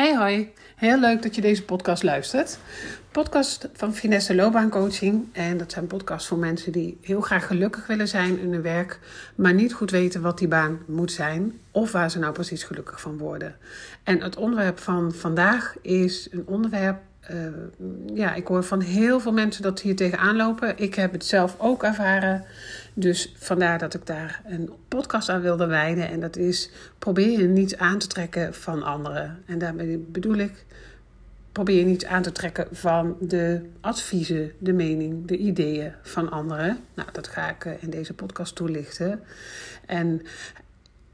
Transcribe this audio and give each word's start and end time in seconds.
Hey 0.00 0.16
hoi, 0.16 0.52
heel 0.76 0.98
leuk 0.98 1.22
dat 1.22 1.34
je 1.34 1.40
deze 1.40 1.64
podcast 1.64 2.02
luistert. 2.02 2.58
Podcast 3.10 3.68
van 3.72 3.94
Finesse 3.94 4.34
Loopbaancoaching. 4.34 5.24
En 5.32 5.56
dat 5.58 5.72
zijn 5.72 5.86
podcasts 5.86 6.28
voor 6.28 6.38
mensen 6.38 6.72
die 6.72 6.98
heel 7.02 7.20
graag 7.20 7.46
gelukkig 7.46 7.86
willen 7.86 8.08
zijn 8.08 8.38
in 8.38 8.52
hun 8.52 8.62
werk, 8.62 8.98
maar 9.34 9.54
niet 9.54 9.72
goed 9.72 9.90
weten 9.90 10.20
wat 10.20 10.38
die 10.38 10.48
baan 10.48 10.78
moet 10.86 11.12
zijn 11.12 11.60
of 11.70 11.92
waar 11.92 12.10
ze 12.10 12.18
nou 12.18 12.32
precies 12.32 12.62
gelukkig 12.62 13.00
van 13.00 13.18
worden. 13.18 13.56
En 14.02 14.22
het 14.22 14.36
onderwerp 14.36 14.78
van 14.78 15.12
vandaag 15.12 15.74
is 15.82 16.28
een 16.30 16.46
onderwerp 16.46 17.00
uh, 17.30 18.16
ja, 18.16 18.34
ik 18.34 18.46
hoor 18.46 18.64
van 18.64 18.80
heel 18.80 19.20
veel 19.20 19.32
mensen 19.32 19.62
dat 19.62 19.80
hier 19.80 19.96
tegenaan 19.96 20.36
lopen. 20.36 20.78
Ik 20.78 20.94
heb 20.94 21.12
het 21.12 21.24
zelf 21.24 21.54
ook 21.58 21.82
ervaren. 21.82 22.44
Dus 22.94 23.32
vandaar 23.36 23.78
dat 23.78 23.94
ik 23.94 24.06
daar 24.06 24.42
een 24.44 24.70
podcast 24.88 25.28
aan 25.28 25.40
wilde 25.40 25.66
wijden. 25.66 26.08
En 26.08 26.20
dat 26.20 26.36
is 26.36 26.70
probeer 26.98 27.40
je 27.40 27.46
niet 27.46 27.76
aan 27.76 27.98
te 27.98 28.06
trekken 28.06 28.54
van 28.54 28.82
anderen. 28.82 29.42
En 29.46 29.58
daarmee 29.58 29.98
bedoel 29.98 30.36
ik, 30.36 30.64
probeer 31.52 31.78
je 31.78 31.84
niet 31.84 32.06
aan 32.06 32.22
te 32.22 32.32
trekken 32.32 32.66
van 32.70 33.16
de 33.20 33.60
adviezen, 33.80 34.52
de 34.58 34.72
mening, 34.72 35.26
de 35.26 35.36
ideeën 35.36 35.92
van 36.02 36.30
anderen. 36.30 36.78
Nou, 36.94 37.08
dat 37.12 37.28
ga 37.28 37.50
ik 37.50 37.64
eh, 37.64 37.72
in 37.82 37.90
deze 37.90 38.14
podcast 38.14 38.54
toelichten. 38.54 39.22
En 39.86 40.22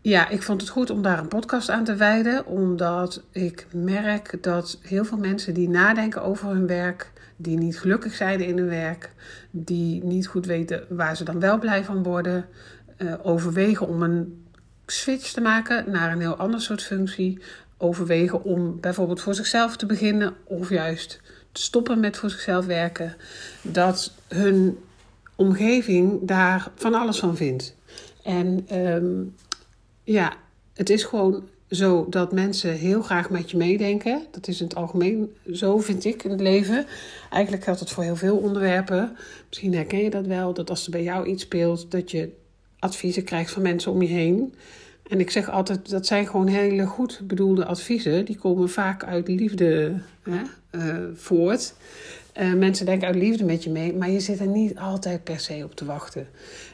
ja, 0.08 0.28
ik 0.28 0.42
vond 0.42 0.60
het 0.60 0.70
goed 0.70 0.90
om 0.90 1.02
daar 1.02 1.18
een 1.18 1.28
podcast 1.28 1.70
aan 1.70 1.84
te 1.84 1.94
wijden, 1.94 2.46
omdat 2.46 3.22
ik 3.30 3.66
merk 3.72 4.42
dat 4.42 4.78
heel 4.82 5.04
veel 5.04 5.18
mensen 5.18 5.54
die 5.54 5.68
nadenken 5.68 6.22
over 6.22 6.48
hun 6.48 6.66
werk, 6.66 7.12
die 7.36 7.58
niet 7.58 7.78
gelukkig 7.78 8.14
zijn 8.14 8.40
in 8.40 8.58
hun 8.58 8.68
werk, 8.68 9.10
die 9.50 10.04
niet 10.04 10.26
goed 10.26 10.46
weten 10.46 10.84
waar 10.88 11.16
ze 11.16 11.24
dan 11.24 11.40
wel 11.40 11.58
blij 11.58 11.84
van 11.84 12.02
worden, 12.02 12.46
uh, 12.98 13.14
overwegen 13.22 13.88
om 13.88 14.02
een 14.02 14.46
switch 14.86 15.32
te 15.32 15.40
maken 15.40 15.90
naar 15.90 16.12
een 16.12 16.20
heel 16.20 16.36
ander 16.36 16.60
soort 16.60 16.82
functie, 16.82 17.38
overwegen 17.76 18.44
om 18.44 18.80
bijvoorbeeld 18.80 19.20
voor 19.20 19.34
zichzelf 19.34 19.76
te 19.76 19.86
beginnen 19.86 20.34
of 20.44 20.68
juist 20.68 21.20
te 21.52 21.62
stoppen 21.62 22.00
met 22.00 22.16
voor 22.16 22.30
zichzelf 22.30 22.66
werken, 22.66 23.16
dat 23.62 24.12
hun 24.28 24.78
omgeving 25.34 26.18
daar 26.22 26.70
van 26.74 26.94
alles 26.94 27.18
van 27.18 27.36
vindt. 27.36 27.76
En 28.22 28.66
um, 28.72 29.34
ja, 30.06 30.32
het 30.74 30.90
is 30.90 31.04
gewoon 31.04 31.48
zo 31.70 32.06
dat 32.10 32.32
mensen 32.32 32.72
heel 32.72 33.02
graag 33.02 33.30
met 33.30 33.50
je 33.50 33.56
meedenken. 33.56 34.22
Dat 34.30 34.48
is 34.48 34.60
in 34.60 34.66
het 34.66 34.76
algemeen 34.76 35.34
zo, 35.52 35.78
vind 35.78 36.04
ik, 36.04 36.24
in 36.24 36.30
het 36.30 36.40
leven. 36.40 36.86
Eigenlijk 37.30 37.64
geldt 37.64 37.80
het 37.80 37.90
voor 37.90 38.02
heel 38.02 38.16
veel 38.16 38.36
onderwerpen. 38.36 39.16
Misschien 39.48 39.74
herken 39.74 39.98
je 39.98 40.10
dat 40.10 40.26
wel, 40.26 40.54
dat 40.54 40.70
als 40.70 40.84
er 40.84 40.90
bij 40.90 41.02
jou 41.02 41.26
iets 41.26 41.42
speelt, 41.42 41.90
dat 41.90 42.10
je 42.10 42.32
adviezen 42.78 43.24
krijgt 43.24 43.50
van 43.50 43.62
mensen 43.62 43.92
om 43.92 44.02
je 44.02 44.08
heen. 44.08 44.54
En 45.08 45.20
ik 45.20 45.30
zeg 45.30 45.50
altijd, 45.50 45.90
dat 45.90 46.06
zijn 46.06 46.26
gewoon 46.26 46.46
hele 46.46 46.86
goed 46.86 47.20
bedoelde 47.24 47.64
adviezen. 47.64 48.24
Die 48.24 48.38
komen 48.38 48.68
vaak 48.68 49.04
uit 49.04 49.28
liefde 49.28 50.00
hè, 50.22 50.42
uh, 50.70 50.96
voort. 51.14 51.74
Uh, 52.38 52.52
mensen 52.52 52.86
denken 52.86 53.06
uit 53.06 53.16
liefde 53.16 53.44
met 53.44 53.64
je 53.64 53.70
mee, 53.70 53.94
maar 53.94 54.10
je 54.10 54.20
zit 54.20 54.40
er 54.40 54.46
niet 54.46 54.78
altijd 54.78 55.24
per 55.24 55.40
se 55.40 55.60
op 55.64 55.74
te 55.74 55.84
wachten. 55.84 56.28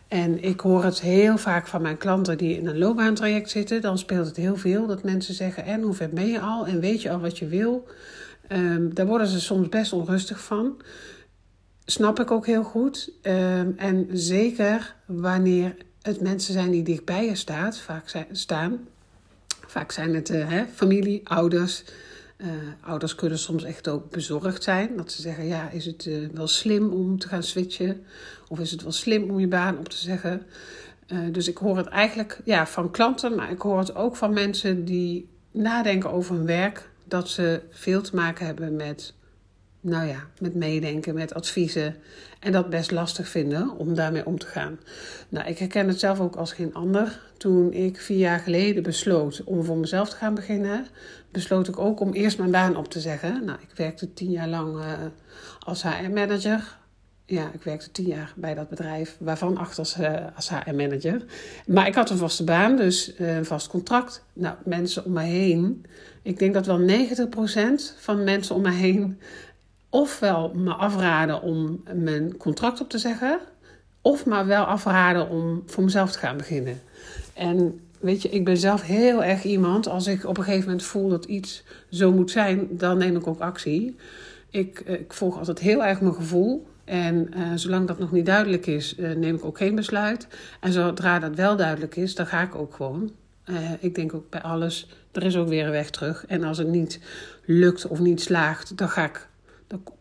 En 0.08 0.42
ik 0.42 0.60
hoor 0.60 0.84
het 0.84 1.00
heel 1.00 1.38
vaak 1.38 1.66
van 1.66 1.82
mijn 1.82 1.96
klanten 1.96 2.38
die 2.38 2.56
in 2.56 2.66
een 2.66 2.78
loopbaantraject 2.78 3.50
zitten. 3.50 3.80
Dan 3.80 3.98
speelt 3.98 4.26
het 4.26 4.36
heel 4.36 4.56
veel 4.56 4.86
dat 4.86 5.02
mensen 5.02 5.34
zeggen: 5.34 5.64
En 5.64 5.82
hoe 5.82 5.94
ver 5.94 6.10
ben 6.10 6.26
je 6.26 6.40
al? 6.40 6.66
En 6.66 6.80
weet 6.80 7.02
je 7.02 7.10
al 7.10 7.20
wat 7.20 7.38
je 7.38 7.46
wil? 7.46 7.86
Um, 8.48 8.94
daar 8.94 9.06
worden 9.06 9.26
ze 9.26 9.40
soms 9.40 9.68
best 9.68 9.92
onrustig 9.92 10.44
van. 10.44 10.82
Snap 11.84 12.20
ik 12.20 12.30
ook 12.30 12.46
heel 12.46 12.62
goed. 12.62 13.12
Um, 13.22 13.74
en 13.76 14.08
zeker 14.12 14.94
wanneer 15.06 15.74
het 16.02 16.20
mensen 16.20 16.52
zijn 16.52 16.70
die 16.70 16.82
dichtbij 16.82 17.24
je 17.24 17.34
staat, 17.34 17.78
vaak 17.78 18.26
staan. 18.32 18.88
Vaak 19.66 19.92
zijn 19.92 20.14
het 20.14 20.30
uh, 20.30 20.48
hè, 20.48 20.64
familie, 20.74 21.20
ouders. 21.24 21.84
Uh, 22.36 22.48
ouders 22.80 23.14
kunnen 23.14 23.38
soms 23.38 23.64
echt 23.64 23.88
ook 23.88 24.10
bezorgd 24.10 24.62
zijn. 24.62 24.96
Dat 24.96 25.12
ze 25.12 25.22
zeggen, 25.22 25.46
ja, 25.46 25.70
is 25.70 25.86
het 25.86 26.04
uh, 26.04 26.28
wel 26.32 26.48
slim 26.48 26.90
om 26.90 27.18
te 27.18 27.28
gaan 27.28 27.42
switchen? 27.42 28.04
Of 28.48 28.60
is 28.60 28.70
het 28.70 28.82
wel 28.82 28.92
slim 28.92 29.30
om 29.30 29.40
je 29.40 29.48
baan 29.48 29.78
op 29.78 29.88
te 29.88 29.96
zeggen? 29.96 30.42
Uh, 31.06 31.18
dus 31.32 31.48
ik 31.48 31.56
hoor 31.56 31.76
het 31.76 31.86
eigenlijk 31.86 32.40
ja, 32.44 32.66
van 32.66 32.90
klanten, 32.90 33.34
maar 33.34 33.50
ik 33.50 33.60
hoor 33.60 33.78
het 33.78 33.94
ook 33.94 34.16
van 34.16 34.32
mensen 34.32 34.84
die 34.84 35.28
nadenken 35.50 36.10
over 36.10 36.34
hun 36.34 36.46
werk. 36.46 36.90
Dat 37.04 37.28
ze 37.28 37.60
veel 37.70 38.02
te 38.02 38.14
maken 38.14 38.46
hebben 38.46 38.76
met 38.76 39.14
nou 39.82 40.06
ja, 40.06 40.26
met 40.38 40.54
meedenken, 40.54 41.14
met 41.14 41.34
adviezen. 41.34 41.96
En 42.40 42.52
dat 42.52 42.70
best 42.70 42.90
lastig 42.90 43.28
vinden 43.28 43.76
om 43.76 43.94
daarmee 43.94 44.26
om 44.26 44.38
te 44.38 44.46
gaan. 44.46 44.78
Nou, 45.28 45.48
ik 45.48 45.58
herken 45.58 45.88
het 45.88 46.00
zelf 46.00 46.20
ook 46.20 46.36
als 46.36 46.52
geen 46.52 46.74
ander. 46.74 47.20
Toen 47.36 47.72
ik 47.72 48.00
vier 48.00 48.18
jaar 48.18 48.38
geleden 48.38 48.82
besloot 48.82 49.44
om 49.44 49.64
voor 49.64 49.76
mezelf 49.76 50.08
te 50.08 50.16
gaan 50.16 50.34
beginnen, 50.34 50.86
besloot 51.30 51.68
ik 51.68 51.78
ook 51.78 52.00
om 52.00 52.12
eerst 52.12 52.38
mijn 52.38 52.50
baan 52.50 52.76
op 52.76 52.90
te 52.90 53.00
zeggen. 53.00 53.44
Nou, 53.44 53.58
ik 53.60 53.76
werkte 53.76 54.12
tien 54.12 54.30
jaar 54.30 54.48
lang 54.48 54.76
uh, 54.76 54.92
als 55.58 55.82
HR-manager. 55.82 56.76
Ja, 57.26 57.50
ik 57.52 57.62
werkte 57.62 57.90
tien 57.90 58.06
jaar 58.06 58.32
bij 58.36 58.54
dat 58.54 58.68
bedrijf, 58.68 59.16
waarvan 59.20 59.56
acht 59.56 59.78
als, 59.78 59.96
HR-manager. 60.48 61.24
Maar 61.66 61.86
ik 61.86 61.94
had 61.94 62.10
een 62.10 62.16
vaste 62.16 62.44
baan, 62.44 62.76
dus 62.76 63.14
uh, 63.18 63.36
een 63.36 63.44
vast 63.44 63.68
contract. 63.68 64.24
Nou, 64.32 64.56
mensen 64.64 65.04
om 65.04 65.12
mij 65.12 65.28
heen. 65.28 65.84
Ik 66.22 66.38
denk 66.38 66.54
dat 66.54 66.66
wel 66.66 66.80
90% 66.80 66.84
van 67.98 68.24
mensen 68.24 68.54
om 68.54 68.62
mij 68.62 68.74
heen 68.74 69.18
ofwel 69.92 70.52
me 70.54 70.72
afraden 70.72 71.42
om 71.42 71.82
mijn 71.94 72.36
contract 72.36 72.80
op 72.80 72.88
te 72.88 72.98
zeggen, 72.98 73.40
of 74.00 74.26
maar 74.26 74.46
wel 74.46 74.64
afraden 74.64 75.28
om 75.28 75.62
voor 75.66 75.84
mezelf 75.84 76.12
te 76.12 76.18
gaan 76.18 76.36
beginnen. 76.36 76.80
En 77.34 77.80
weet 78.00 78.22
je, 78.22 78.28
ik 78.28 78.44
ben 78.44 78.56
zelf 78.56 78.82
heel 78.82 79.24
erg 79.24 79.44
iemand, 79.44 79.88
als 79.88 80.06
ik 80.06 80.24
op 80.26 80.38
een 80.38 80.44
gegeven 80.44 80.64
moment 80.64 80.84
voel 80.84 81.08
dat 81.08 81.24
iets 81.24 81.64
zo 81.90 82.12
moet 82.12 82.30
zijn, 82.30 82.68
dan 82.70 82.98
neem 82.98 83.16
ik 83.16 83.26
ook 83.26 83.40
actie. 83.40 83.96
Ik, 84.50 84.80
eh, 84.80 85.00
ik 85.00 85.12
volg 85.12 85.38
altijd 85.38 85.58
heel 85.58 85.84
erg 85.84 86.00
mijn 86.00 86.14
gevoel. 86.14 86.66
En 86.84 87.28
uh, 87.36 87.52
zolang 87.54 87.86
dat 87.86 87.98
nog 87.98 88.12
niet 88.12 88.26
duidelijk 88.26 88.66
is, 88.66 88.98
uh, 88.98 89.12
neem 89.12 89.34
ik 89.34 89.44
ook 89.44 89.56
geen 89.56 89.74
besluit. 89.74 90.26
En 90.60 90.72
zodra 90.72 91.18
dat 91.18 91.34
wel 91.34 91.56
duidelijk 91.56 91.96
is, 91.96 92.14
dan 92.14 92.26
ga 92.26 92.42
ik 92.42 92.54
ook 92.54 92.74
gewoon. 92.74 93.10
Ik 93.80 93.94
denk 93.94 94.14
ook 94.14 94.30
bij 94.30 94.42
alles, 94.42 94.88
er 95.12 95.22
is 95.22 95.36
ook 95.36 95.48
weer 95.48 95.64
een 95.64 95.70
weg 95.70 95.90
terug. 95.90 96.26
En 96.26 96.44
als 96.44 96.58
het 96.58 96.68
niet 96.68 97.00
lukt 97.44 97.86
of 97.86 97.98
niet 97.98 98.20
slaagt, 98.20 98.76
dan 98.76 98.88
ga 98.88 99.04
ik 99.04 99.28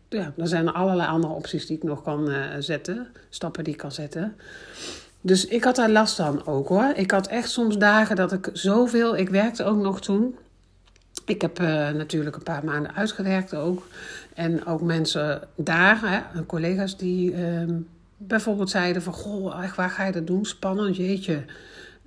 ja, 0.10 0.34
dan 0.36 0.48
zijn 0.48 0.68
er 0.68 0.74
allerlei 0.74 1.10
andere 1.10 1.34
opties 1.34 1.66
die 1.66 1.78
ik 1.78 1.84
nog 1.84 2.02
kan 2.02 2.30
uh, 2.30 2.44
zetten. 2.60 3.08
Stappen 3.30 3.64
die 3.64 3.74
ik 3.74 3.80
kan 3.80 3.92
zetten. 3.92 4.36
Dus 5.22 5.46
ik 5.46 5.64
had 5.64 5.76
daar 5.76 5.90
last 5.90 6.16
van 6.16 6.46
ook 6.46 6.68
hoor. 6.68 6.92
Ik 6.96 7.12
had 7.12 7.28
echt 7.28 7.50
soms 7.50 7.78
dagen 7.78 8.16
dat 8.16 8.32
ik 8.32 8.50
zoveel... 8.54 9.18
Ik 9.18 9.30
werkte 9.30 9.64
ook 9.64 9.78
nog 9.78 10.02
toen. 10.02 10.36
Ik 11.26 11.42
heb 11.42 11.60
uh, 11.60 11.68
natuurlijk 11.90 12.36
een 12.36 12.44
paar 12.44 12.66
maanden 12.66 12.96
uitgewerkt 12.96 13.56
ook. 13.56 13.88
En 14.34 14.66
ook 14.66 14.82
mensen 14.82 15.48
daar, 15.56 16.00
hè, 16.04 16.46
collega's 16.46 16.98
die 16.98 17.34
uh, 17.34 17.64
bijvoorbeeld 18.18 18.70
zeiden 18.70 19.02
van... 19.02 19.14
Goh, 19.14 19.64
echt, 19.64 19.76
waar 19.76 19.90
ga 19.90 20.06
je 20.06 20.12
dat 20.12 20.28
doen? 20.28 20.46
Spannend, 20.46 20.96
jeetje. 20.96 21.44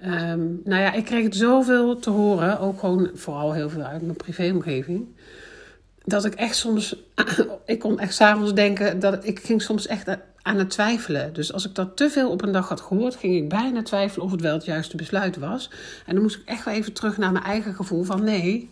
Um, 0.04 0.60
nou 0.64 0.82
ja, 0.82 0.92
ik 0.92 1.04
kreeg 1.04 1.24
het 1.24 1.36
zoveel 1.36 1.98
te 1.98 2.10
horen. 2.10 2.60
Ook 2.60 2.78
gewoon 2.78 3.10
vooral 3.14 3.52
heel 3.52 3.70
veel 3.70 3.82
uit 3.82 4.02
mijn 4.02 4.16
privéomgeving 4.16 5.06
dat 6.04 6.24
ik 6.24 6.34
echt 6.34 6.56
soms, 6.56 6.96
ik 7.66 7.78
kon 7.78 7.98
echt 7.98 8.14
s'avonds 8.14 8.54
denken, 8.54 8.98
dat 8.98 9.26
ik 9.26 9.40
ging 9.40 9.62
soms 9.62 9.86
echt 9.86 10.16
aan 10.42 10.58
het 10.58 10.70
twijfelen. 10.70 11.32
Dus 11.32 11.52
als 11.52 11.66
ik 11.66 11.74
dat 11.74 11.96
te 11.96 12.10
veel 12.10 12.30
op 12.30 12.42
een 12.42 12.52
dag 12.52 12.68
had 12.68 12.80
gehoord, 12.80 13.16
ging 13.16 13.36
ik 13.36 13.48
bijna 13.48 13.82
twijfelen 13.82 14.24
of 14.24 14.30
het 14.30 14.40
wel 14.40 14.54
het 14.54 14.64
juiste 14.64 14.96
besluit 14.96 15.38
was. 15.38 15.70
En 16.06 16.14
dan 16.14 16.22
moest 16.22 16.36
ik 16.36 16.48
echt 16.48 16.64
wel 16.64 16.74
even 16.74 16.92
terug 16.92 17.18
naar 17.18 17.32
mijn 17.32 17.44
eigen 17.44 17.74
gevoel 17.74 18.02
van 18.02 18.24
nee, 18.24 18.70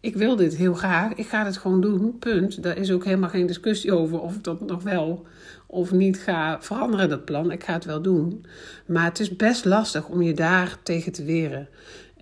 ik 0.00 0.16
wil 0.16 0.36
dit 0.36 0.56
heel 0.56 0.74
graag, 0.74 1.12
ik 1.12 1.26
ga 1.26 1.44
het 1.44 1.56
gewoon 1.56 1.80
doen, 1.80 2.18
punt. 2.18 2.62
Daar 2.62 2.76
is 2.76 2.90
ook 2.90 3.04
helemaal 3.04 3.28
geen 3.28 3.46
discussie 3.46 3.92
over 3.92 4.20
of 4.20 4.34
ik 4.34 4.44
dat 4.44 4.60
nog 4.60 4.82
wel 4.82 5.26
of 5.66 5.92
niet 5.92 6.18
ga 6.18 6.58
veranderen, 6.60 7.08
dat 7.08 7.24
plan. 7.24 7.50
Ik 7.50 7.64
ga 7.64 7.72
het 7.72 7.84
wel 7.84 8.02
doen. 8.02 8.44
Maar 8.86 9.04
het 9.04 9.20
is 9.20 9.36
best 9.36 9.64
lastig 9.64 10.08
om 10.08 10.22
je 10.22 10.34
daar 10.34 10.76
tegen 10.82 11.12
te 11.12 11.24
weren. 11.24 11.68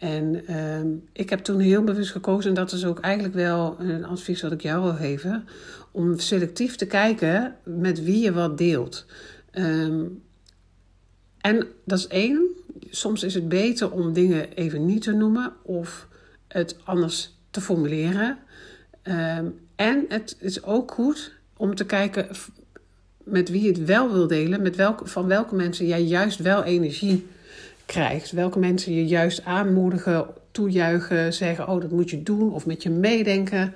En 0.00 0.42
uh, 0.50 0.98
ik 1.12 1.30
heb 1.30 1.40
toen 1.40 1.60
heel 1.60 1.84
bewust 1.84 2.10
gekozen, 2.10 2.48
en 2.48 2.56
dat 2.56 2.72
is 2.72 2.84
ook 2.84 3.00
eigenlijk 3.00 3.34
wel 3.34 3.76
een 3.78 4.04
advies 4.04 4.42
wat 4.42 4.52
ik 4.52 4.62
jou 4.62 4.82
wil 4.82 4.94
geven, 4.94 5.44
om 5.90 6.18
selectief 6.18 6.76
te 6.76 6.86
kijken 6.86 7.56
met 7.64 8.04
wie 8.04 8.22
je 8.22 8.32
wat 8.32 8.58
deelt. 8.58 9.06
Um, 9.52 10.22
en 11.40 11.66
dat 11.84 11.98
is 11.98 12.06
één. 12.06 12.48
Soms 12.90 13.22
is 13.22 13.34
het 13.34 13.48
beter 13.48 13.90
om 13.90 14.12
dingen 14.12 14.52
even 14.52 14.86
niet 14.86 15.02
te 15.02 15.12
noemen 15.12 15.52
of 15.62 16.08
het 16.48 16.76
anders 16.84 17.36
te 17.50 17.60
formuleren. 17.60 18.38
Um, 19.02 19.58
en 19.76 20.04
het 20.08 20.36
is 20.38 20.62
ook 20.62 20.92
goed 20.92 21.32
om 21.56 21.74
te 21.74 21.86
kijken 21.86 22.28
met 23.24 23.48
wie 23.48 23.62
je 23.62 23.68
het 23.68 23.84
wel 23.84 24.12
wil 24.12 24.26
delen, 24.26 24.62
met 24.62 24.76
welke, 24.76 25.06
van 25.06 25.26
welke 25.26 25.54
mensen 25.54 25.86
jij 25.86 26.02
juist 26.02 26.38
wel 26.38 26.62
energie 26.62 27.26
krijgt. 27.90 28.30
Welke 28.30 28.58
mensen 28.58 28.94
je 28.94 29.06
juist 29.06 29.44
aanmoedigen, 29.44 30.26
toejuichen, 30.50 31.32
zeggen: 31.32 31.68
Oh, 31.68 31.80
dat 31.80 31.90
moet 31.90 32.10
je 32.10 32.22
doen, 32.22 32.52
of 32.52 32.66
met 32.66 32.82
je 32.82 32.90
meedenken. 32.90 33.74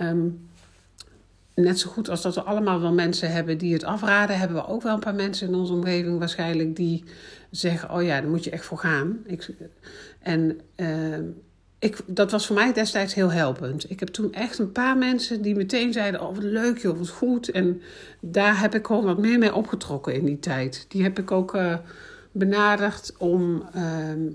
Um, 0.00 0.48
net 1.54 1.78
zo 1.78 1.90
goed 1.90 2.10
als 2.10 2.22
dat 2.22 2.34
we 2.34 2.42
allemaal 2.42 2.80
wel 2.80 2.92
mensen 2.92 3.30
hebben 3.30 3.58
die 3.58 3.72
het 3.72 3.84
afraden, 3.84 4.38
hebben 4.38 4.56
we 4.56 4.66
ook 4.66 4.82
wel 4.82 4.94
een 4.94 5.00
paar 5.00 5.14
mensen 5.14 5.48
in 5.48 5.54
onze 5.54 5.72
omgeving 5.72 6.18
waarschijnlijk 6.18 6.76
die 6.76 7.04
zeggen: 7.50 7.90
Oh 7.90 8.02
ja, 8.02 8.20
daar 8.20 8.30
moet 8.30 8.44
je 8.44 8.50
echt 8.50 8.64
voor 8.64 8.78
gaan. 8.78 9.18
Ik, 9.26 9.48
en 10.18 10.60
uh, 10.76 11.18
ik, 11.78 11.98
dat 12.06 12.30
was 12.30 12.46
voor 12.46 12.56
mij 12.56 12.72
destijds 12.72 13.14
heel 13.14 13.32
helpend. 13.32 13.90
Ik 13.90 14.00
heb 14.00 14.08
toen 14.08 14.32
echt 14.32 14.58
een 14.58 14.72
paar 14.72 14.96
mensen 14.96 15.42
die 15.42 15.56
meteen 15.56 15.92
zeiden: 15.92 16.20
Oh, 16.20 16.34
wat 16.34 16.44
leuk 16.44 16.78
joh, 16.78 16.98
wat 16.98 17.08
goed. 17.08 17.50
En 17.50 17.82
daar 18.20 18.60
heb 18.60 18.74
ik 18.74 18.86
gewoon 18.86 19.04
wat 19.04 19.18
meer 19.18 19.38
mee 19.38 19.54
opgetrokken 19.54 20.14
in 20.14 20.24
die 20.24 20.38
tijd. 20.38 20.84
Die 20.88 21.02
heb 21.02 21.18
ik 21.18 21.30
ook 21.30 21.54
uh, 21.54 21.74
benaderd 22.34 23.14
om. 23.18 23.62
Uh, 23.76 23.82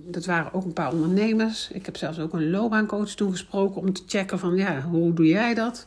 dat 0.06 0.25
waren 0.25 0.54
ook 0.54 0.63
een 0.63 0.74
paar 0.74 0.92
ondernemers. 0.92 1.69
Ik 1.72 1.86
heb 1.86 1.98
zelfs 1.98 2.19
ook 2.19 2.34
een 2.34 2.50
loopbaancoach 2.50 3.10
toegesproken 3.10 3.81
om 3.81 3.94
te 3.94 4.04
checken: 4.06 4.40
van 4.40 4.56
ja, 4.56 4.81
hoe 4.81 5.13
doe 5.13 5.28
jij 5.28 5.54
dat? 5.54 5.86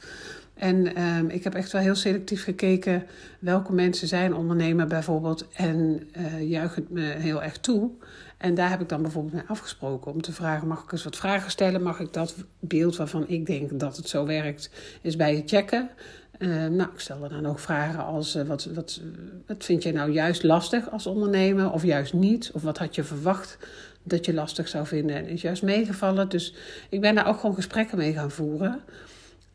En 0.54 1.02
um, 1.02 1.28
ik 1.28 1.44
heb 1.44 1.54
echt 1.54 1.72
wel 1.72 1.82
heel 1.82 1.94
selectief 1.94 2.44
gekeken 2.44 3.06
welke 3.38 3.72
mensen 3.72 4.08
zijn 4.08 4.34
ondernemer 4.34 4.86
bijvoorbeeld 4.86 5.48
en 5.48 6.08
uh, 6.16 6.48
juich 6.48 6.74
het 6.74 6.90
me 6.90 7.00
heel 7.00 7.42
erg 7.42 7.58
toe. 7.58 7.90
En 8.36 8.54
daar 8.54 8.70
heb 8.70 8.80
ik 8.80 8.88
dan 8.88 9.02
bijvoorbeeld 9.02 9.34
mee 9.34 9.42
afgesproken 9.46 10.12
om 10.12 10.22
te 10.22 10.32
vragen: 10.32 10.68
mag 10.68 10.82
ik 10.82 10.92
eens 10.92 11.04
wat 11.04 11.16
vragen 11.16 11.50
stellen? 11.50 11.82
Mag 11.82 12.00
ik 12.00 12.12
dat 12.12 12.34
beeld 12.60 12.96
waarvan 12.96 13.28
ik 13.28 13.46
denk 13.46 13.80
dat 13.80 13.96
het 13.96 14.08
zo 14.08 14.26
werkt, 14.26 14.70
eens 15.02 15.16
bij 15.16 15.36
je 15.36 15.42
checken? 15.46 15.90
Uh, 16.38 16.66
nou, 16.66 16.90
ik 16.92 17.00
stelde 17.00 17.28
dan 17.28 17.46
ook 17.46 17.58
vragen 17.58 18.04
als: 18.04 18.36
uh, 18.36 18.42
wat, 18.42 18.64
wat, 18.64 19.00
wat 19.46 19.64
vind 19.64 19.82
je 19.82 19.92
nou 19.92 20.10
juist 20.10 20.42
lastig 20.42 20.90
als 20.90 21.06
ondernemer, 21.06 21.72
of 21.72 21.84
juist 21.84 22.12
niet? 22.12 22.50
Of 22.54 22.62
wat 22.62 22.78
had 22.78 22.94
je 22.94 23.04
verwacht 23.04 23.58
dat 24.02 24.26
je 24.26 24.34
lastig 24.34 24.68
zou 24.68 24.86
vinden 24.86 25.16
en 25.16 25.26
is 25.26 25.42
juist 25.42 25.62
meegevallen? 25.62 26.28
Dus 26.28 26.54
ik 26.88 27.00
ben 27.00 27.14
daar 27.14 27.26
ook 27.26 27.40
gewoon 27.40 27.54
gesprekken 27.54 27.98
mee 27.98 28.12
gaan 28.12 28.30
voeren. 28.30 28.80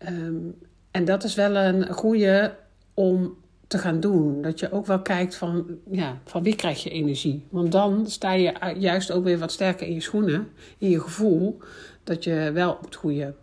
Um, 0.07 0.55
en 0.91 1.05
dat 1.05 1.23
is 1.23 1.35
wel 1.35 1.55
een 1.55 1.87
goede 1.93 2.55
om 2.93 3.37
te 3.67 3.77
gaan 3.77 3.99
doen. 3.99 4.41
Dat 4.41 4.59
je 4.59 4.71
ook 4.71 4.85
wel 4.85 5.01
kijkt 5.01 5.35
van, 5.35 5.65
ja, 5.91 6.17
van 6.25 6.43
wie 6.43 6.55
krijg 6.55 6.83
je 6.83 6.89
energie. 6.89 7.45
Want 7.49 7.71
dan 7.71 8.07
sta 8.07 8.31
je 8.33 8.73
juist 8.77 9.11
ook 9.11 9.23
weer 9.23 9.37
wat 9.37 9.51
sterker 9.51 9.87
in 9.87 9.93
je 9.93 10.01
schoenen, 10.01 10.47
in 10.77 10.89
je 10.89 10.99
gevoel, 10.99 11.57
dat 12.03 12.23
je 12.23 12.51
wel 12.53 12.71
op 12.71 12.85
het 12.85 12.95
goede 12.95 13.33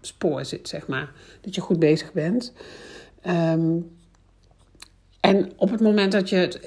spoor 0.00 0.44
zit, 0.44 0.68
zeg 0.68 0.86
maar. 0.86 1.12
Dat 1.40 1.54
je 1.54 1.60
goed 1.60 1.78
bezig 1.78 2.12
bent. 2.12 2.52
Um, 3.26 3.98
en 5.20 5.52
op 5.56 5.70
het 5.70 5.80
moment 5.80 6.12
dat 6.12 6.28
je 6.28 6.36
het, 6.36 6.58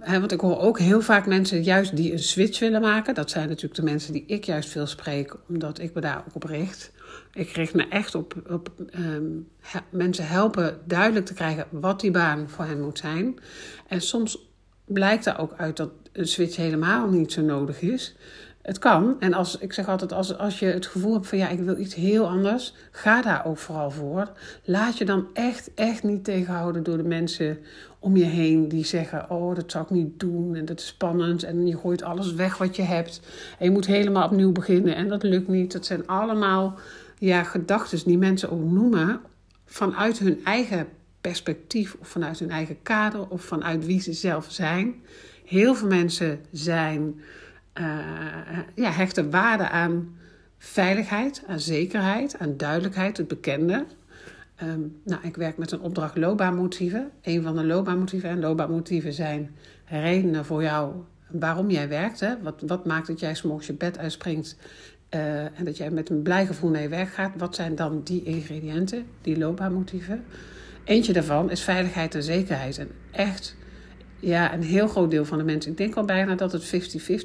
hè, 0.00 0.20
want 0.20 0.32
ik 0.32 0.40
hoor 0.40 0.58
ook 0.58 0.78
heel 0.78 1.00
vaak 1.00 1.26
mensen 1.26 1.62
juist 1.62 1.96
die 1.96 2.12
een 2.12 2.18
switch 2.18 2.58
willen 2.58 2.80
maken. 2.80 3.14
Dat 3.14 3.30
zijn 3.30 3.48
natuurlijk 3.48 3.74
de 3.74 3.82
mensen 3.82 4.12
die 4.12 4.24
ik 4.26 4.44
juist 4.44 4.68
veel 4.68 4.86
spreek, 4.86 5.36
omdat 5.48 5.78
ik 5.78 5.94
me 5.94 6.00
daar 6.00 6.24
ook 6.28 6.34
op 6.34 6.42
richt. 6.42 6.92
Ik 7.32 7.50
richt 7.50 7.74
me 7.74 7.88
echt 7.88 8.14
op, 8.14 8.34
op 8.50 8.72
um, 8.98 9.48
mensen 9.90 10.26
helpen 10.26 10.80
duidelijk 10.84 11.26
te 11.26 11.34
krijgen 11.34 11.66
wat 11.70 12.00
die 12.00 12.10
baan 12.10 12.48
voor 12.48 12.64
hen 12.64 12.80
moet 12.80 12.98
zijn. 12.98 13.38
En 13.88 14.00
soms 14.00 14.48
blijkt 14.84 15.26
er 15.26 15.38
ook 15.38 15.52
uit 15.56 15.76
dat 15.76 15.90
een 16.12 16.28
switch 16.28 16.56
helemaal 16.56 17.08
niet 17.08 17.32
zo 17.32 17.42
nodig 17.42 17.80
is. 17.80 18.16
Het 18.64 18.78
kan. 18.78 19.16
En 19.18 19.34
als, 19.34 19.58
ik 19.58 19.72
zeg 19.72 19.88
altijd, 19.88 20.12
als, 20.12 20.38
als 20.38 20.58
je 20.58 20.66
het 20.66 20.86
gevoel 20.86 21.12
hebt 21.12 21.26
van 21.26 21.38
ja, 21.38 21.48
ik 21.48 21.60
wil 21.60 21.78
iets 21.78 21.94
heel 21.94 22.28
anders, 22.28 22.74
ga 22.90 23.22
daar 23.22 23.46
ook 23.46 23.58
vooral 23.58 23.90
voor. 23.90 24.32
Laat 24.64 24.98
je 24.98 25.04
dan 25.04 25.26
echt, 25.32 25.70
echt 25.74 26.02
niet 26.02 26.24
tegenhouden 26.24 26.82
door 26.82 26.96
de 26.96 27.02
mensen 27.02 27.58
om 27.98 28.16
je 28.16 28.24
heen 28.24 28.68
die 28.68 28.84
zeggen: 28.84 29.30
Oh, 29.30 29.54
dat 29.54 29.70
zou 29.70 29.84
ik 29.84 29.90
niet 29.90 30.20
doen 30.20 30.54
en 30.54 30.64
dat 30.64 30.80
is 30.80 30.86
spannend. 30.86 31.42
En 31.42 31.66
je 31.66 31.78
gooit 31.78 32.02
alles 32.02 32.34
weg 32.34 32.58
wat 32.58 32.76
je 32.76 32.82
hebt. 32.82 33.20
En 33.58 33.64
je 33.64 33.70
moet 33.70 33.86
helemaal 33.86 34.24
opnieuw 34.24 34.52
beginnen 34.52 34.96
en 34.96 35.08
dat 35.08 35.22
lukt 35.22 35.48
niet. 35.48 35.72
Dat 35.72 35.86
zijn 35.86 36.06
allemaal 36.06 36.78
ja, 37.18 37.42
gedachten 37.42 38.04
die 38.04 38.18
mensen 38.18 38.50
ook 38.50 38.70
noemen 38.70 39.20
vanuit 39.64 40.18
hun 40.18 40.40
eigen 40.44 40.86
perspectief 41.20 41.96
of 42.00 42.08
vanuit 42.08 42.38
hun 42.38 42.50
eigen 42.50 42.82
kader 42.82 43.28
of 43.28 43.42
vanuit 43.42 43.86
wie 43.86 44.00
ze 44.00 44.12
zelf 44.12 44.46
zijn. 44.48 44.94
Heel 45.44 45.74
veel 45.74 45.88
mensen 45.88 46.40
zijn 46.50 47.20
ja, 48.74 48.90
hechten 48.90 49.30
waarde 49.30 49.68
aan 49.68 50.16
veiligheid, 50.58 51.42
aan 51.46 51.60
zekerheid, 51.60 52.38
aan 52.38 52.56
duidelijkheid, 52.56 53.16
het 53.16 53.28
bekende. 53.28 53.84
Um, 54.62 55.00
nou, 55.04 55.20
ik 55.22 55.36
werk 55.36 55.56
met 55.56 55.72
een 55.72 55.80
opdracht 55.80 56.16
loopbaanmotieven. 56.16 57.10
Een 57.22 57.42
van 57.42 57.56
de 57.56 57.64
loopbaanmotieven. 57.64 58.30
En 58.30 58.40
loopbaanmotieven 58.40 59.12
zijn 59.12 59.54
redenen 59.84 60.44
voor 60.44 60.62
jou 60.62 60.94
waarom 61.30 61.70
jij 61.70 61.88
werkt. 61.88 62.20
Hè? 62.20 62.42
Wat, 62.42 62.62
wat 62.66 62.86
maakt 62.86 63.06
dat 63.06 63.20
jij 63.20 63.34
s'morgens 63.34 63.66
je 63.66 63.72
bed 63.72 63.98
uitspringt 63.98 64.56
uh, 65.10 65.58
en 65.58 65.64
dat 65.64 65.76
jij 65.76 65.90
met 65.90 66.10
een 66.10 66.22
blij 66.22 66.46
gevoel 66.46 66.70
naar 66.70 66.82
je 66.82 66.88
werk 66.88 67.08
gaat? 67.08 67.32
Wat 67.36 67.54
zijn 67.54 67.74
dan 67.74 68.00
die 68.04 68.22
ingrediënten, 68.22 69.06
die 69.20 69.38
loopbaanmotieven? 69.38 70.24
Eentje 70.84 71.12
daarvan 71.12 71.50
is 71.50 71.62
veiligheid 71.62 72.14
en 72.14 72.22
zekerheid. 72.22 72.78
En 72.78 72.90
echt 73.10 73.56
ja, 74.24 74.54
een 74.54 74.62
heel 74.62 74.88
groot 74.88 75.10
deel 75.10 75.24
van 75.24 75.38
de 75.38 75.44
mensen. 75.44 75.70
Ik 75.70 75.76
denk 75.76 75.94
al 75.94 76.04
bijna 76.04 76.34
dat 76.34 76.52
het 76.52 76.66
50-50 76.66 76.68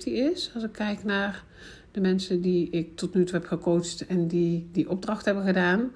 is. 0.04 0.52
Als 0.54 0.64
ik 0.64 0.72
kijk 0.72 1.04
naar 1.04 1.44
de 1.92 2.02
mensen 2.02 2.42
die 2.42 2.70
ik 2.70 2.96
tot 2.96 3.14
nu 3.14 3.24
toe 3.24 3.40
heb 3.40 3.48
gecoacht 3.48 4.06
en 4.06 4.28
die 4.28 4.70
die 4.72 4.90
opdracht 4.90 5.26
hebben 5.26 5.44
gedaan. 5.44 5.92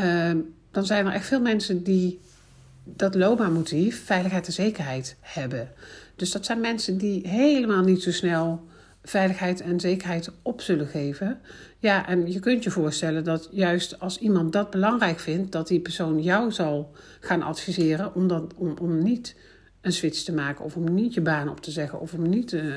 Uh, 0.00 0.30
dan 0.70 0.84
zijn 0.84 1.06
er 1.06 1.12
echt 1.12 1.26
veel 1.26 1.40
mensen 1.40 1.82
die 1.82 2.20
dat 2.84 3.14
loopbaanmotief, 3.14 4.04
veiligheid 4.04 4.46
en 4.46 4.52
zekerheid 4.52 5.16
hebben. 5.20 5.68
Dus 6.16 6.30
dat 6.30 6.44
zijn 6.44 6.60
mensen 6.60 6.98
die 6.98 7.28
helemaal 7.28 7.82
niet 7.82 8.02
zo 8.02 8.12
snel 8.12 8.66
veiligheid 9.04 9.60
en 9.60 9.80
zekerheid 9.80 10.30
op 10.42 10.60
zullen 10.60 10.86
geven. 10.86 11.40
Ja, 11.78 12.08
en 12.08 12.32
je 12.32 12.40
kunt 12.40 12.64
je 12.64 12.70
voorstellen 12.70 13.24
dat 13.24 13.48
juist 13.50 14.00
als 14.00 14.18
iemand 14.18 14.52
dat 14.52 14.70
belangrijk 14.70 15.18
vindt, 15.18 15.52
dat 15.52 15.68
die 15.68 15.80
persoon 15.80 16.22
jou 16.22 16.52
zal 16.52 16.92
gaan 17.20 17.42
adviseren 17.42 18.14
om, 18.14 18.28
dat, 18.28 18.54
om, 18.56 18.76
om 18.80 19.02
niet 19.02 19.36
een 19.82 19.92
switch 19.92 20.22
te 20.22 20.32
maken. 20.32 20.64
Of 20.64 20.76
om 20.76 20.94
niet 20.94 21.14
je 21.14 21.20
baan 21.20 21.48
op 21.48 21.60
te 21.60 21.70
zeggen. 21.70 22.00
Of 22.00 22.12
om 22.12 22.28
niet 22.28 22.52
uh, 22.52 22.74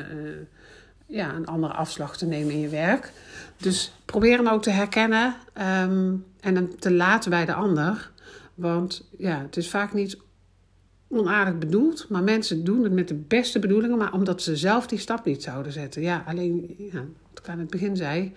ja, 1.06 1.34
een 1.34 1.46
andere 1.46 1.74
afslag 1.74 2.18
te 2.18 2.26
nemen 2.26 2.54
in 2.54 2.60
je 2.60 2.70
werk. 2.70 3.12
Dus 3.58 3.94
probeer 4.06 4.38
hem 4.38 4.48
ook 4.48 4.64
te 4.64 4.70
herkennen 4.70 5.36
um, 5.58 6.26
en 6.40 6.56
hem 6.56 6.80
te 6.80 6.92
laten 6.92 7.30
bij 7.30 7.46
de 7.46 7.54
ander. 7.54 8.12
Want 8.56 9.10
ja, 9.18 9.42
het 9.42 9.58
is 9.58 9.70
vaak 9.70 9.94
niet 9.94 10.18
onaardig 11.08 11.58
bedoeld, 11.58 12.10
maar 12.10 12.24
mensen 12.24 12.64
doen 12.64 12.84
het 12.84 12.92
met 12.92 13.08
de 13.08 13.14
beste 13.14 13.60
bedoelingen, 13.60 13.98
maar 13.98 14.14
omdat 14.14 14.42
ze 14.42 14.56
zelf 14.56 14.88
die 14.88 15.00
stap 15.00 15.26
niet 15.26 15.44
zouden 15.44 15.72
zetten. 15.72 16.02
Ja, 16.02 16.24
alleen, 16.28 16.76
ja, 16.78 17.04
wat 17.30 17.40
ik 17.40 17.50
aan 17.50 17.60
het 17.60 17.70
begin 17.70 17.96
zei, 17.96 18.34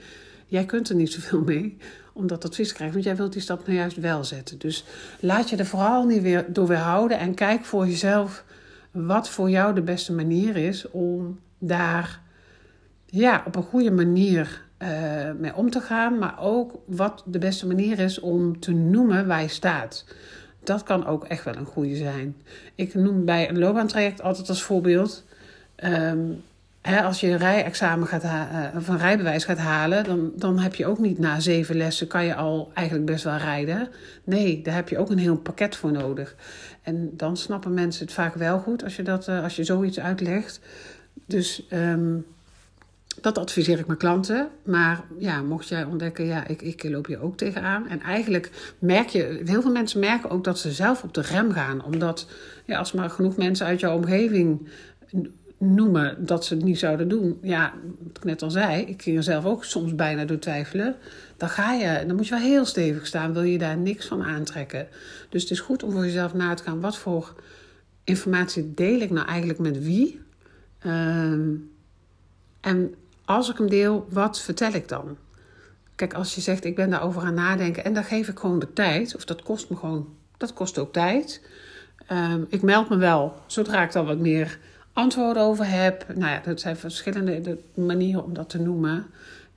jij 0.47 0.65
kunt 0.65 0.89
er 0.89 0.95
niet 0.95 1.13
zoveel 1.13 1.41
mee 1.41 1.77
om 2.13 2.27
dat 2.27 2.45
advies 2.45 2.69
te 2.69 2.75
krijgen, 2.75 2.95
want 2.95 3.07
jij 3.07 3.17
wilt 3.17 3.33
die 3.33 3.43
stap 3.43 3.67
nou 3.67 3.79
juist 3.79 3.97
wel 3.97 4.25
zetten. 4.25 4.59
Dus 4.59 4.85
laat 5.21 5.51
je 5.51 5.57
er 5.57 5.67
vooral 5.67 6.07
niet 6.07 6.23
weer 6.23 6.53
door 6.53 6.67
weerhouden 6.67 7.19
en 7.19 7.35
kijk 7.35 7.65
voor 7.65 7.87
jezelf 7.87 8.45
wat 9.07 9.29
voor 9.29 9.51
jou 9.51 9.75
de 9.75 9.83
beste 9.83 10.13
manier 10.13 10.57
is 10.57 10.91
om 10.91 11.39
daar 11.59 12.21
ja, 13.07 13.43
op 13.47 13.57
een 13.57 13.63
goede 13.63 13.91
manier 13.91 14.67
uh, 14.79 14.89
mee 15.39 15.55
om 15.55 15.71
te 15.71 15.81
gaan, 15.81 16.19
maar 16.19 16.41
ook 16.41 16.79
wat 16.87 17.23
de 17.27 17.39
beste 17.39 17.67
manier 17.67 17.99
is 17.99 18.21
om 18.21 18.61
te 18.61 18.73
noemen 18.73 19.27
waar 19.27 19.43
je 19.43 19.49
staat. 19.49 20.05
Dat 20.63 20.83
kan 20.83 21.07
ook 21.07 21.25
echt 21.25 21.45
wel 21.45 21.57
een 21.57 21.67
goede 21.67 21.97
zijn. 21.97 22.37
Ik 22.75 22.95
noem 22.95 23.25
bij 23.25 23.49
een 23.49 23.59
loopbaantraject 23.59 24.23
altijd 24.23 24.49
als 24.49 24.63
voorbeeld. 24.63 25.25
Um, 25.85 26.43
hè, 26.83 27.03
als 27.03 27.21
je 27.21 27.27
een 27.27 27.39
rijexamen 27.39 28.09
gaat 28.09 28.23
ha- 28.23 28.73
een 28.75 28.99
rijbewijs 28.99 29.45
gaat 29.45 29.59
halen, 29.59 30.05
dan, 30.05 30.33
dan 30.37 30.59
heb 30.59 30.75
je 30.75 30.87
ook 30.87 30.99
niet 30.99 31.19
na 31.19 31.41
zeven 31.41 31.77
lessen 31.77 32.07
kan 32.07 32.25
je 32.25 32.35
al 32.35 32.71
eigenlijk 32.75 33.07
best 33.07 33.25
wel 33.25 33.37
rijden. 33.37 33.89
Nee, 34.25 34.63
daar 34.63 34.75
heb 34.75 34.89
je 34.89 34.99
ook 34.99 35.11
een 35.11 35.19
heel 35.19 35.37
pakket 35.37 35.77
voor 35.77 35.93
nodig. 35.93 36.37
En 36.83 37.11
dan 37.17 37.37
snappen 37.37 37.75
mensen 37.75 38.05
het 38.05 38.15
vaak 38.15 38.35
wel 38.35 38.59
goed 38.59 38.85
als 38.85 38.97
je, 38.97 39.03
dat, 39.03 39.29
uh, 39.29 39.43
als 39.43 39.57
je 39.57 39.65
zoiets 39.65 40.01
uitlegt. 40.01 40.61
Dus 41.27 41.67
um, 41.73 42.27
dat 43.21 43.39
adviseer 43.39 43.79
ik 43.79 43.87
mijn 43.87 43.99
klanten. 43.99 44.49
Maar 44.63 45.05
ja, 45.19 45.43
mocht 45.43 45.69
jij 45.69 45.85
ontdekken, 45.85 46.27
ja, 46.27 46.47
ik, 46.47 46.63
ik 46.63 46.85
loop 46.85 47.07
hier 47.07 47.23
ook 47.23 47.37
tegenaan. 47.37 47.89
En 47.89 48.01
eigenlijk 48.01 48.75
merk 48.79 49.09
je, 49.09 49.43
heel 49.45 49.63
veel 49.63 49.73
mensen 49.73 50.01
merken 50.01 50.31
ook 50.31 50.45
dat 50.45 50.59
ze 50.59 50.73
zelf 50.73 51.03
op 51.03 51.15
de 51.15 51.21
rem 51.21 51.53
gaan. 51.53 51.85
Omdat 51.85 52.27
ja, 52.65 52.79
als 52.79 52.93
maar 52.93 53.11
genoeg 53.11 53.37
mensen 53.37 53.67
uit 53.67 53.81
jouw 53.81 53.97
omgeving 53.97 54.69
noemen 55.59 56.27
dat 56.27 56.45
ze 56.45 56.55
het 56.55 56.65
niet 56.65 56.79
zouden 56.79 57.09
doen. 57.09 57.39
Ja, 57.43 57.75
wat 57.99 58.17
ik 58.17 58.25
net 58.25 58.43
al 58.43 58.51
zei, 58.51 58.83
ik 58.83 59.03
ging 59.03 59.17
er 59.17 59.23
zelf 59.23 59.45
ook 59.45 59.65
soms 59.65 59.95
bijna 59.95 60.25
door 60.25 60.39
twijfelen. 60.39 60.97
Dan 61.37 61.49
ga 61.49 61.73
je, 61.73 62.07
dan 62.07 62.17
moet 62.17 62.27
je 62.27 62.35
wel 62.35 62.45
heel 62.45 62.65
stevig 62.65 63.07
staan, 63.07 63.33
wil 63.33 63.43
je 63.43 63.59
daar 63.59 63.77
niks 63.77 64.07
van 64.07 64.23
aantrekken. 64.23 64.89
Dus 65.29 65.43
het 65.43 65.51
is 65.51 65.61
goed 65.61 65.83
om 65.83 65.91
voor 65.93 66.05
jezelf 66.05 66.35
na 66.35 66.55
te 66.55 66.63
gaan, 66.63 66.81
wat 66.81 66.99
voor 66.99 67.35
informatie 68.05 68.75
deel 68.75 69.01
ik 69.01 69.11
nou 69.11 69.27
eigenlijk 69.27 69.59
met 69.59 69.83
wie? 69.85 70.21
Um, 70.87 71.71
en 72.61 72.95
als 73.25 73.51
ik 73.51 73.59
hem 73.59 73.69
deel, 73.69 74.07
wat 74.11 74.41
vertel 74.41 74.73
ik 74.73 74.89
dan? 74.89 75.17
Kijk, 75.95 76.15
als 76.15 76.35
je 76.35 76.41
zegt, 76.41 76.65
ik 76.65 76.75
ben 76.75 76.91
daarover 76.91 77.23
aan 77.23 77.35
nadenken 77.35 77.85
en 77.85 77.95
dan 77.95 78.05
geef 78.05 78.29
ik 78.29 78.39
gewoon 78.39 78.59
de 78.59 78.73
tijd, 78.73 79.17
of 79.17 79.25
dat 79.25 79.43
kost 79.43 79.71
me 79.71 79.77
gewoon, 79.77 80.09
dat 80.37 80.53
kost 80.53 80.79
ook 80.79 80.93
tijd. 80.93 81.47
Um, 82.13 82.47
ik 82.49 82.63
meld 82.63 82.89
me 82.89 82.97
wel 82.97 83.35
zodra 83.47 83.83
ik 83.83 83.93
dan 83.93 84.07
wat 84.07 84.19
meer 84.19 84.59
antwoorden 84.99 85.43
over 85.43 85.67
heb. 85.67 86.07
Nou 86.15 86.31
ja, 86.33 86.41
dat 86.41 86.61
zijn 86.61 86.77
verschillende 86.77 87.59
manieren 87.75 88.25
om 88.25 88.35
dat 88.35 88.49
te 88.51 88.61
noemen. 88.61 89.07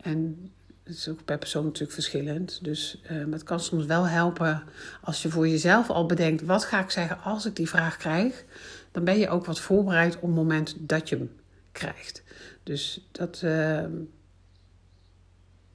En 0.01 0.51
het 0.83 0.95
is 0.95 1.09
ook 1.09 1.25
per 1.25 1.37
persoon 1.37 1.63
natuurlijk 1.63 1.93
verschillend. 1.93 2.59
Dus 2.63 3.01
um, 3.11 3.31
het 3.31 3.43
kan 3.43 3.59
soms 3.59 3.85
wel 3.85 4.07
helpen 4.07 4.63
als 5.01 5.21
je 5.21 5.29
voor 5.29 5.47
jezelf 5.47 5.89
al 5.89 6.05
bedenkt: 6.05 6.43
wat 6.43 6.65
ga 6.65 6.83
ik 6.83 6.89
zeggen 6.89 7.21
als 7.23 7.45
ik 7.45 7.55
die 7.55 7.69
vraag 7.69 7.97
krijg? 7.97 8.43
Dan 8.91 9.03
ben 9.03 9.17
je 9.17 9.29
ook 9.29 9.45
wat 9.45 9.59
voorbereid 9.59 10.15
op 10.15 10.21
het 10.21 10.31
moment 10.31 10.75
dat 10.79 11.09
je 11.09 11.17
hem 11.17 11.31
krijgt. 11.71 12.23
Dus 12.63 13.07
dat. 13.11 13.41
Uh, 13.43 13.83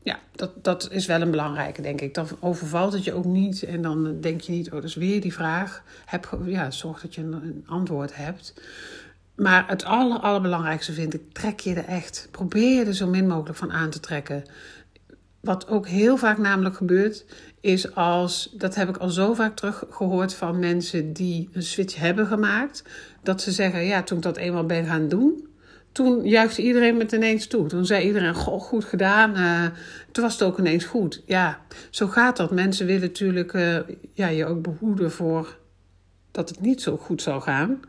ja, 0.02 0.18
dat, 0.32 0.64
dat 0.64 0.90
is 0.90 1.06
wel 1.06 1.20
een 1.20 1.30
belangrijke, 1.30 1.82
denk 1.82 2.00
ik. 2.00 2.14
Dan 2.14 2.28
overvalt 2.40 2.92
het 2.92 3.04
je 3.04 3.12
ook 3.12 3.25
niet 3.25 3.62
en 3.62 3.82
dan 3.82 4.20
denk 4.20 4.40
je 4.40 4.52
niet, 4.52 4.73
oh, 4.73 4.85
is 4.85 4.94
weer 4.94 5.20
die 5.20 5.32
vraag. 5.32 5.82
Heb, 6.04 6.38
ja, 6.44 6.70
zorg 6.70 7.00
dat 7.00 7.14
je 7.14 7.23
een 7.23 7.64
antwoord 7.66 8.16
hebt. 8.16 8.54
Maar 9.37 9.69
het 9.69 9.85
aller, 9.85 10.19
allerbelangrijkste 10.19 10.93
vind 10.93 11.14
ik, 11.14 11.33
trek 11.33 11.61
je 11.61 11.75
er 11.75 11.85
echt. 11.85 12.28
Probeer 12.31 12.78
je 12.78 12.85
er 12.85 12.95
zo 12.95 13.07
min 13.07 13.26
mogelijk 13.26 13.59
van 13.59 13.73
aan 13.73 13.90
te 13.90 14.00
trekken. 14.00 14.43
Wat 15.40 15.69
ook 15.69 15.88
heel 15.88 16.16
vaak 16.16 16.38
namelijk 16.38 16.76
gebeurt, 16.76 17.25
is 17.61 17.95
als, 17.95 18.55
dat 18.57 18.75
heb 18.75 18.88
ik 18.88 18.97
al 18.97 19.11
zo 19.11 19.35
vaak 19.35 19.57
teruggehoord 19.57 20.35
van 20.35 20.59
mensen 20.59 21.12
die 21.12 21.49
een 21.52 21.62
switch 21.62 21.97
hebben 21.97 22.26
gemaakt, 22.26 22.85
dat 23.23 23.43
ze 23.43 23.52
zeggen, 23.52 23.85
ja, 23.85 24.02
toen 24.02 24.16
ik 24.16 24.23
dat 24.23 24.37
eenmaal 24.37 24.66
ben 24.66 24.87
gaan 24.87 25.09
doen, 25.09 25.49
toen 25.93 26.25
juichte 26.25 26.62
iedereen 26.62 26.97
met 26.97 27.12
ineens 27.12 27.47
toe. 27.47 27.66
Toen 27.66 27.87
zei 27.87 28.07
iedereen, 28.07 28.35
goh, 28.35 28.61
goed 28.61 28.85
gedaan. 28.85 29.37
Uh, 29.37 29.66
toen 30.12 30.25
was 30.25 30.33
het 30.33 30.43
ook 30.43 30.59
ineens 30.59 30.85
goed. 30.85 31.23
Ja, 31.26 31.61
zo 31.90 32.07
gaat 32.07 32.37
dat. 32.37 32.50
Mensen 32.50 32.87
willen 32.87 33.00
natuurlijk 33.00 33.52
uh, 33.52 33.78
ja, 34.12 34.28
je 34.28 34.47
ook 34.47 34.62
behoeden 34.62 35.11
voor 35.12 35.59
dat 36.31 36.49
het 36.49 36.61
niet 36.61 36.83
zo 36.83 36.97
goed 36.97 37.23
zal 37.23 37.40
gaan. 37.40 37.81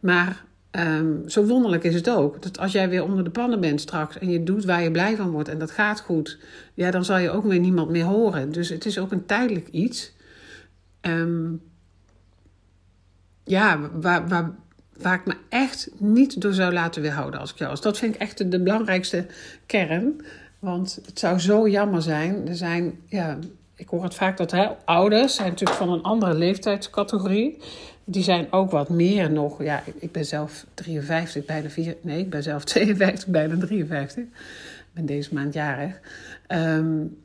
Maar 0.00 0.44
um, 0.70 1.28
zo 1.28 1.44
wonderlijk 1.44 1.84
is 1.84 1.94
het 1.94 2.10
ook. 2.10 2.42
Dat 2.42 2.58
als 2.58 2.72
jij 2.72 2.88
weer 2.88 3.04
onder 3.04 3.24
de 3.24 3.30
pannen 3.30 3.60
bent 3.60 3.80
straks 3.80 4.18
en 4.18 4.30
je 4.30 4.42
doet 4.42 4.64
waar 4.64 4.82
je 4.82 4.90
blij 4.90 5.16
van 5.16 5.30
wordt 5.30 5.48
en 5.48 5.58
dat 5.58 5.70
gaat 5.70 6.00
goed, 6.00 6.38
ja, 6.74 6.90
dan 6.90 7.04
zal 7.04 7.18
je 7.18 7.30
ook 7.30 7.44
weer 7.44 7.60
niemand 7.60 7.90
meer 7.90 8.04
horen. 8.04 8.52
Dus 8.52 8.68
het 8.68 8.86
is 8.86 8.98
ook 8.98 9.12
een 9.12 9.26
tijdelijk 9.26 9.68
iets. 9.68 10.12
Um, 11.00 11.62
ja, 13.44 13.90
waar, 13.92 14.28
waar, 14.28 14.54
waar 14.96 15.14
ik 15.14 15.26
me 15.26 15.36
echt 15.48 15.90
niet 15.96 16.40
door 16.40 16.52
zou 16.52 16.72
laten 16.72 17.02
weerhouden 17.02 17.40
als 17.40 17.50
ik 17.50 17.58
jou 17.58 17.70
was. 17.70 17.80
Dat 17.80 17.98
vind 17.98 18.14
ik 18.14 18.20
echt 18.20 18.38
de, 18.38 18.48
de 18.48 18.62
belangrijkste 18.62 19.26
kern. 19.66 20.24
Want 20.58 21.00
het 21.06 21.18
zou 21.18 21.38
zo 21.38 21.68
jammer 21.68 22.02
zijn. 22.02 22.48
Er 22.48 22.56
zijn, 22.56 22.98
ja, 23.06 23.38
ik 23.78 23.88
hoor 23.88 24.02
het 24.02 24.14
vaak 24.14 24.36
dat 24.36 24.50
hè, 24.50 24.66
ouders 24.84 25.34
zijn 25.34 25.48
natuurlijk 25.48 25.78
van 25.78 25.92
een 25.92 26.02
andere 26.02 26.34
leeftijdscategorie. 26.34 27.58
Die 28.04 28.22
zijn 28.22 28.52
ook 28.52 28.70
wat 28.70 28.88
meer 28.88 29.30
nog. 29.30 29.62
Ja, 29.62 29.82
ik, 29.98 30.12
ben 30.12 30.24
zelf 30.24 30.64
53, 30.74 31.44
bijna 31.44 31.68
4. 31.68 31.96
Nee, 32.00 32.18
ik 32.18 32.30
ben 32.30 32.42
zelf 32.42 32.64
52, 32.74 33.28
bijna 33.28 33.56
53. 33.56 34.22
Ik 34.22 34.28
ben 34.92 35.06
deze 35.06 35.34
maand 35.34 35.54
jarig. 35.54 36.00
Um, 36.48 37.16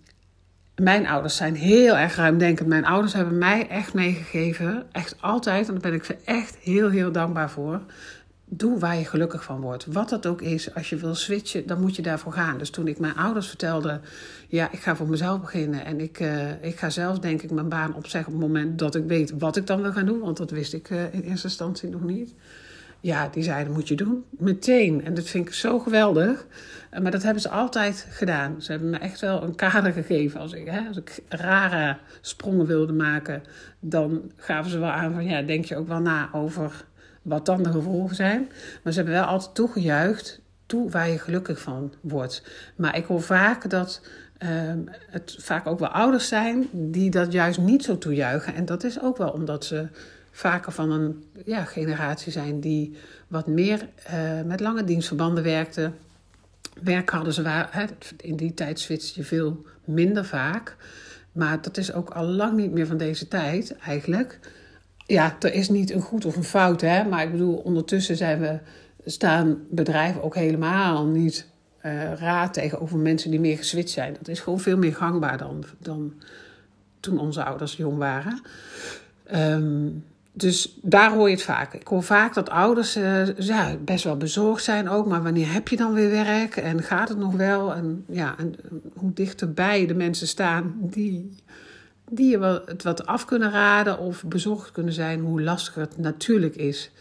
mijn 0.75 1.07
ouders 1.07 1.35
zijn 1.35 1.55
heel 1.55 1.97
erg 1.97 2.15
ruimdenkend. 2.15 2.67
Mijn 2.67 2.85
ouders 2.85 3.13
hebben 3.13 3.37
mij 3.37 3.67
echt 3.67 3.93
meegegeven, 3.93 4.83
echt 4.91 5.15
altijd, 5.21 5.67
en 5.67 5.73
daar 5.73 5.81
ben 5.81 5.93
ik 5.93 6.03
ze 6.03 6.15
echt 6.25 6.57
heel, 6.57 6.89
heel 6.89 7.11
dankbaar 7.11 7.49
voor. 7.49 7.81
Doe 8.55 8.79
waar 8.79 8.97
je 8.97 9.05
gelukkig 9.05 9.43
van 9.43 9.61
wordt. 9.61 9.85
Wat 9.85 10.09
dat 10.09 10.25
ook 10.25 10.41
is, 10.41 10.75
als 10.75 10.89
je 10.89 10.95
wil 10.95 11.15
switchen, 11.15 11.67
dan 11.67 11.81
moet 11.81 11.95
je 11.95 12.01
daarvoor 12.01 12.33
gaan. 12.33 12.57
Dus 12.57 12.69
toen 12.69 12.87
ik 12.87 12.99
mijn 12.99 13.15
ouders 13.15 13.47
vertelde, 13.47 13.99
ja, 14.47 14.71
ik 14.71 14.79
ga 14.79 14.95
voor 14.95 15.09
mezelf 15.09 15.41
beginnen. 15.41 15.85
En 15.85 15.99
ik, 15.99 16.19
uh, 16.19 16.63
ik 16.63 16.77
ga 16.77 16.89
zelf, 16.89 17.19
denk 17.19 17.41
ik, 17.41 17.51
mijn 17.51 17.69
baan 17.69 17.95
opzeggen 17.95 18.33
op 18.33 18.39
het 18.39 18.47
moment 18.47 18.79
dat 18.79 18.95
ik 18.95 19.03
weet 19.05 19.33
wat 19.37 19.55
ik 19.55 19.67
dan 19.67 19.81
wil 19.81 19.91
gaan 19.91 20.05
doen. 20.05 20.19
Want 20.19 20.37
dat 20.37 20.51
wist 20.51 20.73
ik 20.73 20.89
uh, 20.89 21.13
in 21.13 21.21
eerste 21.21 21.47
instantie 21.47 21.89
nog 21.89 22.03
niet. 22.03 22.33
Ja, 22.99 23.29
die 23.31 23.43
zeiden, 23.43 23.73
moet 23.73 23.87
je 23.87 23.95
doen. 23.95 24.23
Meteen. 24.29 25.05
En 25.05 25.13
dat 25.13 25.27
vind 25.27 25.47
ik 25.47 25.53
zo 25.53 25.79
geweldig. 25.79 26.45
Eh, 26.89 27.01
maar 27.01 27.11
dat 27.11 27.23
hebben 27.23 27.41
ze 27.41 27.49
altijd 27.49 28.07
gedaan. 28.09 28.61
Ze 28.61 28.71
hebben 28.71 28.89
me 28.89 28.97
echt 28.97 29.19
wel 29.19 29.43
een 29.43 29.55
kader 29.55 29.91
gegeven. 30.01 30.39
Als 30.39 30.53
ik, 30.53 30.67
hè, 30.67 30.87
als 30.87 30.97
ik 30.97 31.19
rare 31.29 31.97
sprongen 32.21 32.65
wilde 32.65 32.93
maken, 32.93 33.43
dan 33.79 34.31
gaven 34.35 34.71
ze 34.71 34.79
wel 34.79 34.89
aan 34.89 35.13
van... 35.13 35.25
ja, 35.25 35.41
denk 35.41 35.65
je 35.65 35.75
ook 35.75 35.87
wel 35.87 35.99
na 35.99 36.29
over 36.33 36.85
wat 37.23 37.45
dan 37.45 37.63
de 37.63 37.71
gevolgen 37.71 38.15
zijn. 38.15 38.51
Maar 38.83 38.93
ze 38.93 38.99
hebben 38.99 39.17
wel 39.17 39.27
altijd 39.27 39.55
toegejuicht. 39.55 40.41
Toe 40.65 40.89
waar 40.89 41.09
je 41.09 41.19
gelukkig 41.19 41.59
van 41.61 41.93
wordt. 42.01 42.43
Maar 42.75 42.97
ik 42.97 43.05
hoor 43.05 43.21
vaak 43.21 43.69
dat... 43.69 44.01
Uh, 44.43 44.49
het 45.09 45.35
vaak 45.39 45.67
ook 45.67 45.79
wel 45.79 45.89
ouders 45.89 46.27
zijn 46.27 46.67
die 46.71 47.09
dat 47.09 47.31
juist 47.31 47.59
niet 47.59 47.83
zo 47.83 47.97
toejuichen. 47.97 48.55
En 48.55 48.65
dat 48.65 48.83
is 48.83 49.01
ook 49.01 49.17
wel 49.17 49.29
omdat 49.29 49.65
ze 49.65 49.87
vaker 50.31 50.71
van 50.71 50.91
een 50.91 51.23
ja, 51.45 51.63
generatie 51.63 52.31
zijn 52.31 52.59
die 52.59 52.97
wat 53.27 53.47
meer 53.47 53.87
uh, 54.13 54.41
met 54.45 54.59
lange 54.59 54.83
dienstverbanden 54.83 55.43
werkte. 55.43 55.91
Werk 56.83 57.09
hadden 57.09 57.33
ze 57.33 57.41
waar, 57.41 57.67
hè, 57.71 57.85
in 58.17 58.35
die 58.35 58.53
tijd 58.53 58.79
switchte 58.79 59.11
je 59.15 59.23
veel 59.25 59.65
minder 59.85 60.25
vaak. 60.25 60.75
Maar 61.31 61.61
dat 61.61 61.77
is 61.77 61.93
ook 61.93 62.09
al 62.09 62.25
lang 62.25 62.57
niet 62.57 62.71
meer 62.71 62.87
van 62.87 62.97
deze 62.97 63.27
tijd 63.27 63.77
eigenlijk. 63.77 64.39
Ja, 65.05 65.35
er 65.39 65.53
is 65.53 65.69
niet 65.69 65.91
een 65.91 66.01
goed 66.01 66.25
of 66.25 66.35
een 66.35 66.43
fout, 66.43 66.81
hè? 66.81 67.03
maar 67.03 67.23
ik 67.23 67.31
bedoel, 67.31 67.55
ondertussen 67.55 68.15
zijn 68.15 68.39
we, 68.39 68.59
staan 69.05 69.57
bedrijven 69.69 70.23
ook 70.23 70.35
helemaal 70.35 71.05
niet 71.05 71.47
uh, 71.85 72.13
raad 72.13 72.53
tegenover 72.53 72.97
mensen 72.97 73.31
die 73.31 73.39
meer 73.39 73.57
geswitcht 73.57 73.91
zijn. 73.91 74.13
Dat 74.13 74.27
is 74.27 74.39
gewoon 74.39 74.59
veel 74.59 74.77
meer 74.77 74.95
gangbaar 74.95 75.37
dan, 75.37 75.63
dan 75.79 76.13
toen 76.99 77.19
onze 77.19 77.43
ouders 77.43 77.75
jong 77.75 77.97
waren. 77.97 78.41
Um, 79.35 80.03
dus 80.35 80.77
daar 80.81 81.13
hoor 81.13 81.29
je 81.29 81.35
het 81.35 81.43
vaak. 81.43 81.73
Ik 81.73 81.87
hoor 81.87 82.03
vaak 82.03 82.33
dat 82.33 82.49
ouders 82.49 82.97
uh, 82.97 83.37
ja, 83.37 83.75
best 83.85 84.03
wel 84.03 84.17
bezorgd 84.17 84.63
zijn 84.63 84.89
ook. 84.89 85.07
Maar 85.07 85.23
wanneer 85.23 85.53
heb 85.53 85.67
je 85.67 85.77
dan 85.77 85.93
weer 85.93 86.09
werk? 86.09 86.55
En 86.55 86.83
gaat 86.83 87.09
het 87.09 87.17
nog 87.17 87.33
wel? 87.35 87.73
En, 87.73 88.05
ja, 88.07 88.35
en 88.37 88.55
eh, 88.63 88.71
hoe 88.95 89.13
dichterbij 89.13 89.85
de 89.85 89.93
mensen 89.93 90.27
staan 90.27 90.75
die, 90.79 91.35
die 92.15 92.29
je 92.29 92.61
het 92.65 92.83
wat 92.83 93.05
af 93.05 93.25
kunnen 93.25 93.51
raden 93.51 93.99
of 93.99 94.23
bezorgd 94.23 94.71
kunnen 94.71 94.93
zijn. 94.93 95.19
Hoe 95.19 95.41
lastig 95.41 95.75
het 95.75 95.97
natuurlijk 95.97 96.55
is 96.55 96.91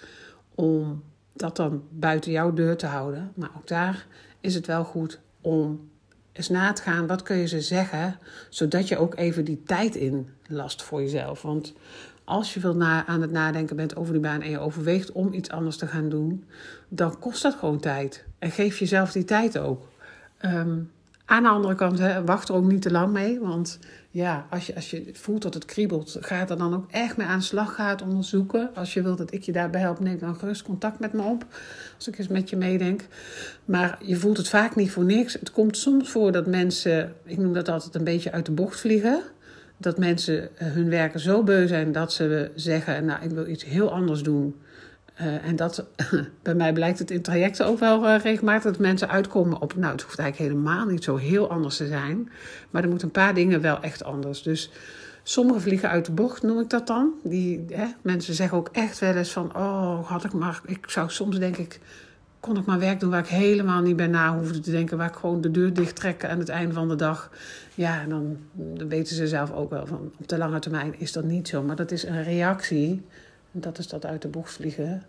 om 0.54 1.02
dat 1.32 1.56
dan 1.56 1.82
buiten 1.90 2.32
jouw 2.32 2.52
deur 2.52 2.76
te 2.76 2.86
houden. 2.86 3.32
Maar 3.34 3.50
ook 3.56 3.68
daar 3.68 4.06
is 4.40 4.54
het 4.54 4.66
wel 4.66 4.84
goed 4.84 5.20
om 5.40 5.90
eens 6.32 6.48
na 6.48 6.72
te 6.72 6.82
gaan. 6.82 7.06
Wat 7.06 7.22
kun 7.22 7.36
je 7.36 7.46
ze 7.46 7.60
zeggen? 7.60 8.18
Zodat 8.48 8.88
je 8.88 8.98
ook 8.98 9.16
even 9.16 9.44
die 9.44 9.62
tijd 9.66 9.94
in 9.94 10.28
last 10.46 10.82
voor 10.82 11.00
jezelf. 11.00 11.42
Want 11.42 11.74
als 12.24 12.54
je 12.54 12.60
veel 12.60 12.82
aan 12.82 13.20
het 13.20 13.30
nadenken 13.30 13.76
bent 13.76 13.96
over 13.96 14.12
die 14.12 14.22
baan 14.22 14.42
en 14.42 14.50
je 14.50 14.58
overweegt 14.58 15.12
om 15.12 15.32
iets 15.32 15.50
anders 15.50 15.76
te 15.76 15.86
gaan 15.86 16.08
doen, 16.08 16.44
dan 16.88 17.18
kost 17.18 17.42
dat 17.42 17.54
gewoon 17.54 17.80
tijd. 17.80 18.24
En 18.38 18.50
geef 18.50 18.78
jezelf 18.78 19.12
die 19.12 19.24
tijd 19.24 19.58
ook. 19.58 19.88
Um, 20.44 20.90
aan 21.32 21.42
de 21.42 21.48
andere 21.48 21.74
kant, 21.74 21.98
hè, 21.98 22.24
wacht 22.24 22.48
er 22.48 22.54
ook 22.54 22.64
niet 22.64 22.82
te 22.82 22.90
lang 22.90 23.12
mee. 23.12 23.40
Want 23.40 23.78
ja, 24.10 24.46
als 24.50 24.66
je, 24.66 24.74
als 24.74 24.90
je 24.90 25.10
voelt 25.12 25.42
dat 25.42 25.54
het 25.54 25.64
kriebelt, 25.64 26.16
ga 26.20 26.48
er 26.48 26.56
dan 26.56 26.74
ook 26.74 26.90
echt 26.90 27.16
mee 27.16 27.26
aan 27.26 27.38
de 27.38 27.44
slag. 27.44 27.74
Ga 27.74 27.88
het 27.88 28.02
onderzoeken. 28.02 28.70
Als 28.74 28.94
je 28.94 29.02
wilt 29.02 29.18
dat 29.18 29.32
ik 29.32 29.42
je 29.42 29.52
daarbij 29.52 29.80
help, 29.80 30.00
neem 30.00 30.18
dan 30.18 30.36
gerust 30.36 30.62
contact 30.62 30.98
met 30.98 31.12
me 31.12 31.22
op. 31.22 31.46
Als 31.96 32.08
ik 32.08 32.18
eens 32.18 32.28
met 32.28 32.50
je 32.50 32.56
meedenk. 32.56 33.04
Maar 33.64 33.98
je 34.02 34.16
voelt 34.16 34.36
het 34.36 34.48
vaak 34.48 34.76
niet 34.76 34.90
voor 34.90 35.04
niks. 35.04 35.32
Het 35.32 35.50
komt 35.50 35.76
soms 35.76 36.10
voor 36.10 36.32
dat 36.32 36.46
mensen, 36.46 37.12
ik 37.24 37.38
noem 37.38 37.52
dat 37.52 37.68
altijd 37.68 37.94
een 37.94 38.04
beetje 38.04 38.32
uit 38.32 38.46
de 38.46 38.52
bocht 38.52 38.80
vliegen 38.80 39.22
dat 39.76 39.98
mensen 39.98 40.48
hun 40.54 40.88
werken 40.88 41.20
zo 41.20 41.42
beu 41.42 41.66
zijn 41.66 41.92
dat 41.92 42.12
ze 42.12 42.50
zeggen: 42.54 43.04
Nou, 43.04 43.24
ik 43.24 43.30
wil 43.30 43.46
iets 43.46 43.64
heel 43.64 43.92
anders 43.92 44.22
doen. 44.22 44.54
Uh, 45.20 45.46
en 45.46 45.56
dat, 45.56 45.84
bij 46.42 46.54
mij 46.54 46.72
blijkt 46.72 46.98
het 46.98 47.10
in 47.10 47.22
trajecten 47.22 47.66
ook 47.66 47.78
wel 47.78 48.04
uh, 48.04 48.18
regelmatig 48.22 48.62
dat 48.62 48.78
mensen 48.78 49.08
uitkomen 49.08 49.60
op, 49.60 49.76
nou, 49.76 49.92
het 49.92 50.02
hoeft 50.02 50.18
eigenlijk 50.18 50.52
helemaal 50.52 50.86
niet 50.86 51.04
zo 51.04 51.16
heel 51.16 51.50
anders 51.50 51.76
te 51.76 51.86
zijn, 51.86 52.30
maar 52.70 52.82
er 52.82 52.88
moeten 52.88 53.06
een 53.06 53.12
paar 53.12 53.34
dingen 53.34 53.60
wel 53.60 53.80
echt 53.80 54.04
anders. 54.04 54.42
Dus 54.42 54.70
sommige 55.22 55.60
vliegen 55.60 55.88
uit 55.88 56.04
de 56.04 56.12
bocht, 56.12 56.42
noem 56.42 56.60
ik 56.60 56.70
dat 56.70 56.86
dan. 56.86 57.12
Die, 57.22 57.64
hè, 57.68 57.86
mensen 58.02 58.34
zeggen 58.34 58.58
ook 58.58 58.68
echt 58.72 58.98
wel 58.98 59.14
eens 59.14 59.32
van, 59.32 59.56
oh, 59.56 60.08
had 60.08 60.24
ik 60.24 60.32
maar, 60.32 60.60
ik 60.66 60.90
zou 60.90 61.10
soms 61.10 61.38
denk 61.38 61.56
ik, 61.56 61.80
kon 62.42 62.56
ik 62.56 62.64
maar 62.64 62.78
werk 62.78 63.00
doen 63.00 63.10
waar 63.10 63.20
ik 63.20 63.26
helemaal 63.26 63.80
niet 63.80 63.96
bij 63.96 64.06
na 64.06 64.36
hoefde 64.36 64.60
te 64.60 64.70
denken. 64.70 64.96
Waar 64.96 65.08
ik 65.08 65.14
gewoon 65.14 65.40
de 65.40 65.50
deur 65.50 65.74
dicht 65.74 65.96
trekken 65.96 66.30
aan 66.30 66.38
het 66.38 66.48
einde 66.48 66.74
van 66.74 66.88
de 66.88 66.96
dag. 66.96 67.30
Ja, 67.74 68.04
dan, 68.04 68.36
dan 68.52 68.88
weten 68.88 69.16
ze 69.16 69.28
zelf 69.28 69.52
ook 69.52 69.70
wel 69.70 69.86
van 69.86 70.12
op 70.18 70.28
de 70.28 70.38
lange 70.38 70.58
termijn 70.58 70.94
is 70.98 71.12
dat 71.12 71.24
niet 71.24 71.48
zo. 71.48 71.62
Maar 71.62 71.76
dat 71.76 71.90
is 71.90 72.04
een 72.04 72.22
reactie. 72.22 73.02
Dat 73.52 73.78
is 73.78 73.88
dat 73.88 74.06
uit 74.06 74.22
de 74.22 74.28
bocht 74.28 74.52
vliegen. 74.52 75.02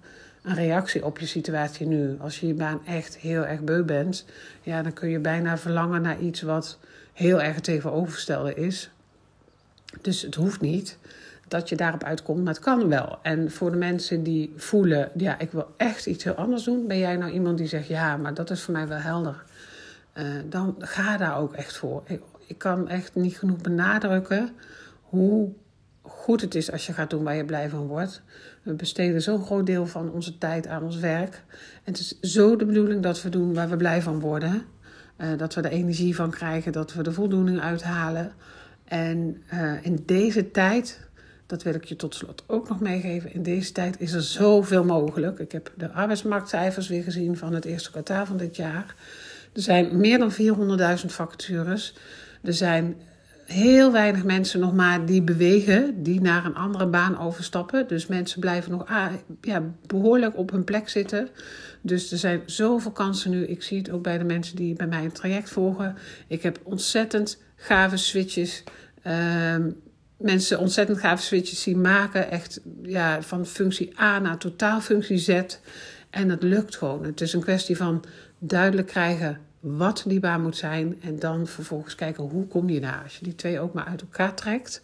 Een 0.43 0.55
reactie 0.55 1.05
op 1.05 1.19
je 1.19 1.25
situatie 1.25 1.87
nu. 1.87 2.17
Als 2.19 2.39
je 2.39 2.47
je 2.47 2.53
baan 2.53 2.85
echt 2.85 3.17
heel 3.17 3.45
erg 3.45 3.61
beu 3.61 3.83
bent, 3.83 4.25
ja, 4.61 4.81
dan 4.81 4.93
kun 4.93 5.09
je 5.09 5.19
bijna 5.19 5.57
verlangen 5.57 6.01
naar 6.01 6.19
iets 6.19 6.41
wat 6.41 6.79
heel 7.13 7.41
erg 7.41 7.59
tegenovergestelde 7.59 8.53
is. 8.53 8.89
Dus 10.01 10.21
het 10.21 10.35
hoeft 10.35 10.61
niet 10.61 10.97
dat 11.47 11.69
je 11.69 11.75
daarop 11.75 12.03
uitkomt, 12.03 12.43
maar 12.43 12.53
het 12.53 12.63
kan 12.63 12.89
wel. 12.89 13.19
En 13.21 13.51
voor 13.51 13.71
de 13.71 13.77
mensen 13.77 14.23
die 14.23 14.53
voelen, 14.55 15.11
ja, 15.15 15.39
ik 15.39 15.51
wil 15.51 15.73
echt 15.77 16.05
iets 16.05 16.23
heel 16.23 16.33
anders 16.33 16.63
doen, 16.63 16.87
ben 16.87 16.97
jij 16.97 17.15
nou 17.15 17.31
iemand 17.31 17.57
die 17.57 17.67
zegt, 17.67 17.87
ja, 17.87 18.17
maar 18.17 18.33
dat 18.33 18.49
is 18.49 18.61
voor 18.61 18.73
mij 18.73 18.87
wel 18.87 18.97
helder. 18.97 19.43
Uh, 20.17 20.25
dan 20.49 20.75
ga 20.79 21.17
daar 21.17 21.37
ook 21.37 21.53
echt 21.53 21.77
voor. 21.77 22.03
Ik, 22.05 22.21
ik 22.47 22.57
kan 22.57 22.89
echt 22.89 23.15
niet 23.15 23.37
genoeg 23.37 23.57
benadrukken 23.57 24.49
hoe 25.01 25.51
goed 26.03 26.41
het 26.41 26.55
is 26.55 26.71
als 26.71 26.85
je 26.85 26.93
gaat 26.93 27.09
doen 27.09 27.23
waar 27.23 27.35
je 27.35 27.45
blij 27.45 27.69
van 27.69 27.87
wordt. 27.87 28.21
We 28.61 28.73
besteden 28.73 29.21
zo'n 29.21 29.45
groot 29.45 29.65
deel 29.65 29.87
van 29.87 30.11
onze 30.11 30.37
tijd 30.37 30.67
aan 30.67 30.83
ons 30.83 30.97
werk. 30.97 31.43
En 31.83 31.91
het 31.91 31.99
is 31.99 32.19
zo 32.19 32.55
de 32.55 32.65
bedoeling 32.65 33.03
dat 33.03 33.21
we 33.21 33.29
doen 33.29 33.53
waar 33.53 33.69
we 33.69 33.77
blij 33.77 34.01
van 34.01 34.19
worden. 34.19 34.65
Uh, 35.17 35.37
dat 35.37 35.53
we 35.53 35.61
er 35.61 35.71
energie 35.71 36.15
van 36.15 36.31
krijgen, 36.31 36.71
dat 36.71 36.93
we 36.93 37.03
de 37.03 37.11
voldoening 37.11 37.59
uithalen. 37.59 38.31
En 38.85 39.43
uh, 39.53 39.85
in 39.85 40.03
deze 40.05 40.51
tijd 40.51 41.07
dat 41.45 41.63
wil 41.63 41.73
ik 41.73 41.83
je 41.83 41.95
tot 41.95 42.15
slot 42.15 42.43
ook 42.47 42.69
nog 42.69 42.79
meegeven. 42.79 43.33
In 43.33 43.43
deze 43.43 43.71
tijd 43.71 43.99
is 43.99 44.13
er 44.13 44.21
zoveel 44.21 44.83
mogelijk. 44.83 45.39
Ik 45.39 45.51
heb 45.51 45.71
de 45.77 45.91
arbeidsmarktcijfers 45.91 46.87
weer 46.87 47.03
gezien 47.03 47.37
van 47.37 47.53
het 47.53 47.65
eerste 47.65 47.91
kwartaal 47.91 48.25
van 48.25 48.37
dit 48.37 48.55
jaar. 48.55 48.95
Er 49.53 49.61
zijn 49.61 49.97
meer 49.97 50.17
dan 50.17 50.31
400.000 50.31 51.05
vacatures. 51.05 51.95
Er 52.41 52.53
zijn 52.53 52.95
heel 53.53 53.91
weinig 53.91 54.23
mensen 54.23 54.59
nog 54.59 54.73
maar 54.73 55.05
die 55.05 55.21
bewegen, 55.21 56.03
die 56.03 56.21
naar 56.21 56.45
een 56.45 56.55
andere 56.55 56.87
baan 56.87 57.19
overstappen. 57.19 57.87
Dus 57.87 58.07
mensen 58.07 58.39
blijven 58.39 58.71
nog 58.71 58.87
ah, 58.87 59.11
ja, 59.41 59.63
behoorlijk 59.87 60.37
op 60.37 60.51
hun 60.51 60.63
plek 60.63 60.89
zitten. 60.89 61.29
Dus 61.81 62.11
er 62.11 62.17
zijn 62.17 62.41
zoveel 62.45 62.91
kansen 62.91 63.31
nu. 63.31 63.45
Ik 63.45 63.63
zie 63.63 63.77
het 63.77 63.89
ook 63.89 64.03
bij 64.03 64.17
de 64.17 64.23
mensen 64.23 64.55
die 64.55 64.73
bij 64.75 64.87
mij 64.87 65.03
een 65.03 65.11
traject 65.11 65.49
volgen. 65.49 65.95
Ik 66.27 66.41
heb 66.41 66.59
ontzettend 66.63 67.41
gave 67.55 67.97
switches. 67.97 68.63
Ehm, 69.01 69.69
mensen 70.17 70.59
ontzettend 70.59 70.99
gave 70.99 71.23
switches 71.23 71.61
zien 71.61 71.81
maken. 71.81 72.31
Echt 72.31 72.61
ja, 72.83 73.21
van 73.21 73.45
functie 73.45 73.99
A 73.99 74.19
naar 74.19 74.37
totaalfunctie 74.37 75.17
Z. 75.17 75.41
En 76.09 76.27
dat 76.27 76.43
lukt 76.43 76.75
gewoon. 76.75 77.05
Het 77.05 77.21
is 77.21 77.33
een 77.33 77.41
kwestie 77.41 77.77
van 77.77 78.03
duidelijk 78.39 78.87
krijgen 78.87 79.37
wat 79.63 80.03
die 80.07 80.19
baan 80.19 80.41
moet 80.41 80.57
zijn. 80.57 81.01
En 81.01 81.19
dan 81.19 81.47
vervolgens 81.47 81.95
kijken 81.95 82.23
hoe 82.23 82.47
kom 82.47 82.69
je 82.69 82.79
daar. 82.79 83.01
Als 83.03 83.17
je 83.17 83.23
die 83.23 83.35
twee 83.35 83.59
ook 83.59 83.73
maar 83.73 83.85
uit 83.85 84.01
elkaar 84.01 84.33
trekt, 84.33 84.81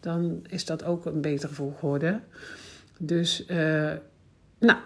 dan 0.00 0.44
is 0.48 0.64
dat 0.64 0.84
ook 0.84 1.06
een 1.06 1.20
betere 1.20 1.54
volgorde. 1.54 2.20
Dus, 2.98 3.46
uh, 3.46 3.92
nou, 4.58 4.78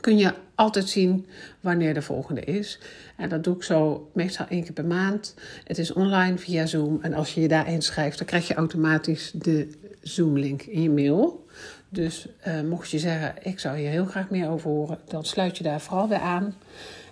kun 0.05 0.19
je 0.19 0.35
altijd 0.55 0.89
zien 0.89 1.27
wanneer 1.61 1.95
de 1.95 2.03
volgende 2.03 2.41
is. 2.41 2.79
En 3.17 3.29
dat 3.29 3.45
doe 3.45 3.57
ik 3.57 3.63
zo 3.63 4.11
meestal 4.13 4.47
één 4.49 4.63
keer 4.63 4.73
per 4.73 4.85
maand. 4.85 5.35
Het 5.65 5.79
is 5.79 5.93
online 5.93 6.39
via 6.39 6.67
Zoom. 6.67 6.99
En 7.03 7.15
als 7.15 7.35
je 7.35 7.41
je 7.41 7.49
daar 7.49 7.69
inschrijft, 7.69 8.19
dan 8.19 8.27
krijg 8.27 8.49
je 8.49 8.55
automatisch 8.55 9.31
de 9.35 9.69
Zoom-link 10.01 10.63
in 10.63 10.83
je 10.83 10.91
mail. 10.91 11.47
Dus 11.89 12.29
uh, 12.47 12.61
mocht 12.61 12.91
je 12.91 12.99
zeggen, 12.99 13.35
ik 13.43 13.59
zou 13.59 13.79
hier 13.79 13.91
heel 13.91 14.05
graag 14.05 14.31
meer 14.31 14.49
over 14.49 14.71
horen, 14.71 14.99
dan 15.09 15.25
sluit 15.25 15.57
je 15.57 15.65
daar 15.65 15.81
vooral 15.81 16.09
weer 16.09 16.19
aan. 16.19 16.55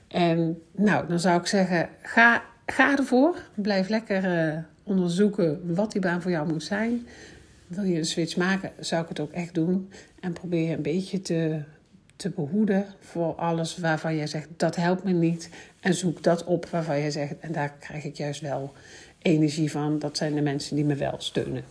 En 0.09 0.63
nou, 0.73 1.09
dan 1.09 1.21
zou 1.21 1.41
ik 1.41 1.47
zeggen, 1.47 1.89
ga, 2.03 2.43
ga 2.67 2.97
ervoor. 2.97 3.37
Blijf 3.55 3.89
lekker 3.89 4.49
uh, 4.49 4.59
onderzoeken 4.83 5.75
wat 5.75 5.93
die 5.93 6.01
baan 6.01 6.23
voor 6.23 6.31
jou 6.31 6.49
moet 6.49 6.63
zijn. 6.63 7.07
Wil 7.67 7.85
je 7.85 7.99
een 7.99 8.05
switch 8.05 8.37
maken, 8.37 8.73
zou 8.81 9.03
ik 9.03 9.09
het 9.09 9.21
ook 9.21 9.33
echt 9.33 9.55
doen. 9.55 9.91
En 10.21 10.33
probeer 10.33 10.73
een 10.73 10.83
beetje 10.83 11.21
te 11.21 11.63
te 12.23 12.31
behoeden 12.31 12.87
voor 13.01 13.35
alles 13.35 13.77
waarvan 13.77 14.17
jij 14.17 14.27
zegt 14.27 14.49
dat 14.57 14.77
helpt 14.77 15.05
me 15.05 15.13
niet. 15.13 15.51
En 15.81 15.95
zoek 15.95 16.23
dat 16.23 16.45
op 16.45 16.67
waarvan 16.67 16.99
jij 16.99 17.11
zegt 17.11 17.39
en 17.41 17.53
daar 17.53 17.75
krijg 17.81 18.05
ik 18.05 18.17
juist 18.17 18.41
wel 18.41 18.73
energie 19.23 19.71
van. 19.71 19.99
Dat 19.99 20.17
zijn 20.17 20.35
de 20.35 20.41
mensen 20.41 20.77
die 20.77 20.85
me 20.85 20.95
wel 20.95 21.15
steunen. 21.19 21.65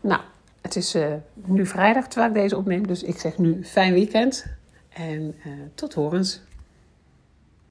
Nou, 0.00 0.20
het 0.60 0.76
is 0.76 0.94
uh, 0.94 1.06
nu 1.34 1.66
vrijdag 1.66 2.08
terwijl 2.08 2.30
ik 2.34 2.40
deze 2.40 2.56
opneem, 2.56 2.86
dus 2.86 3.02
ik 3.02 3.18
zeg 3.18 3.38
nu 3.38 3.64
fijn 3.64 3.92
weekend 3.92 4.46
en 4.88 5.34
uh, 5.46 5.52
tot 5.74 5.94
horens. 5.94 6.40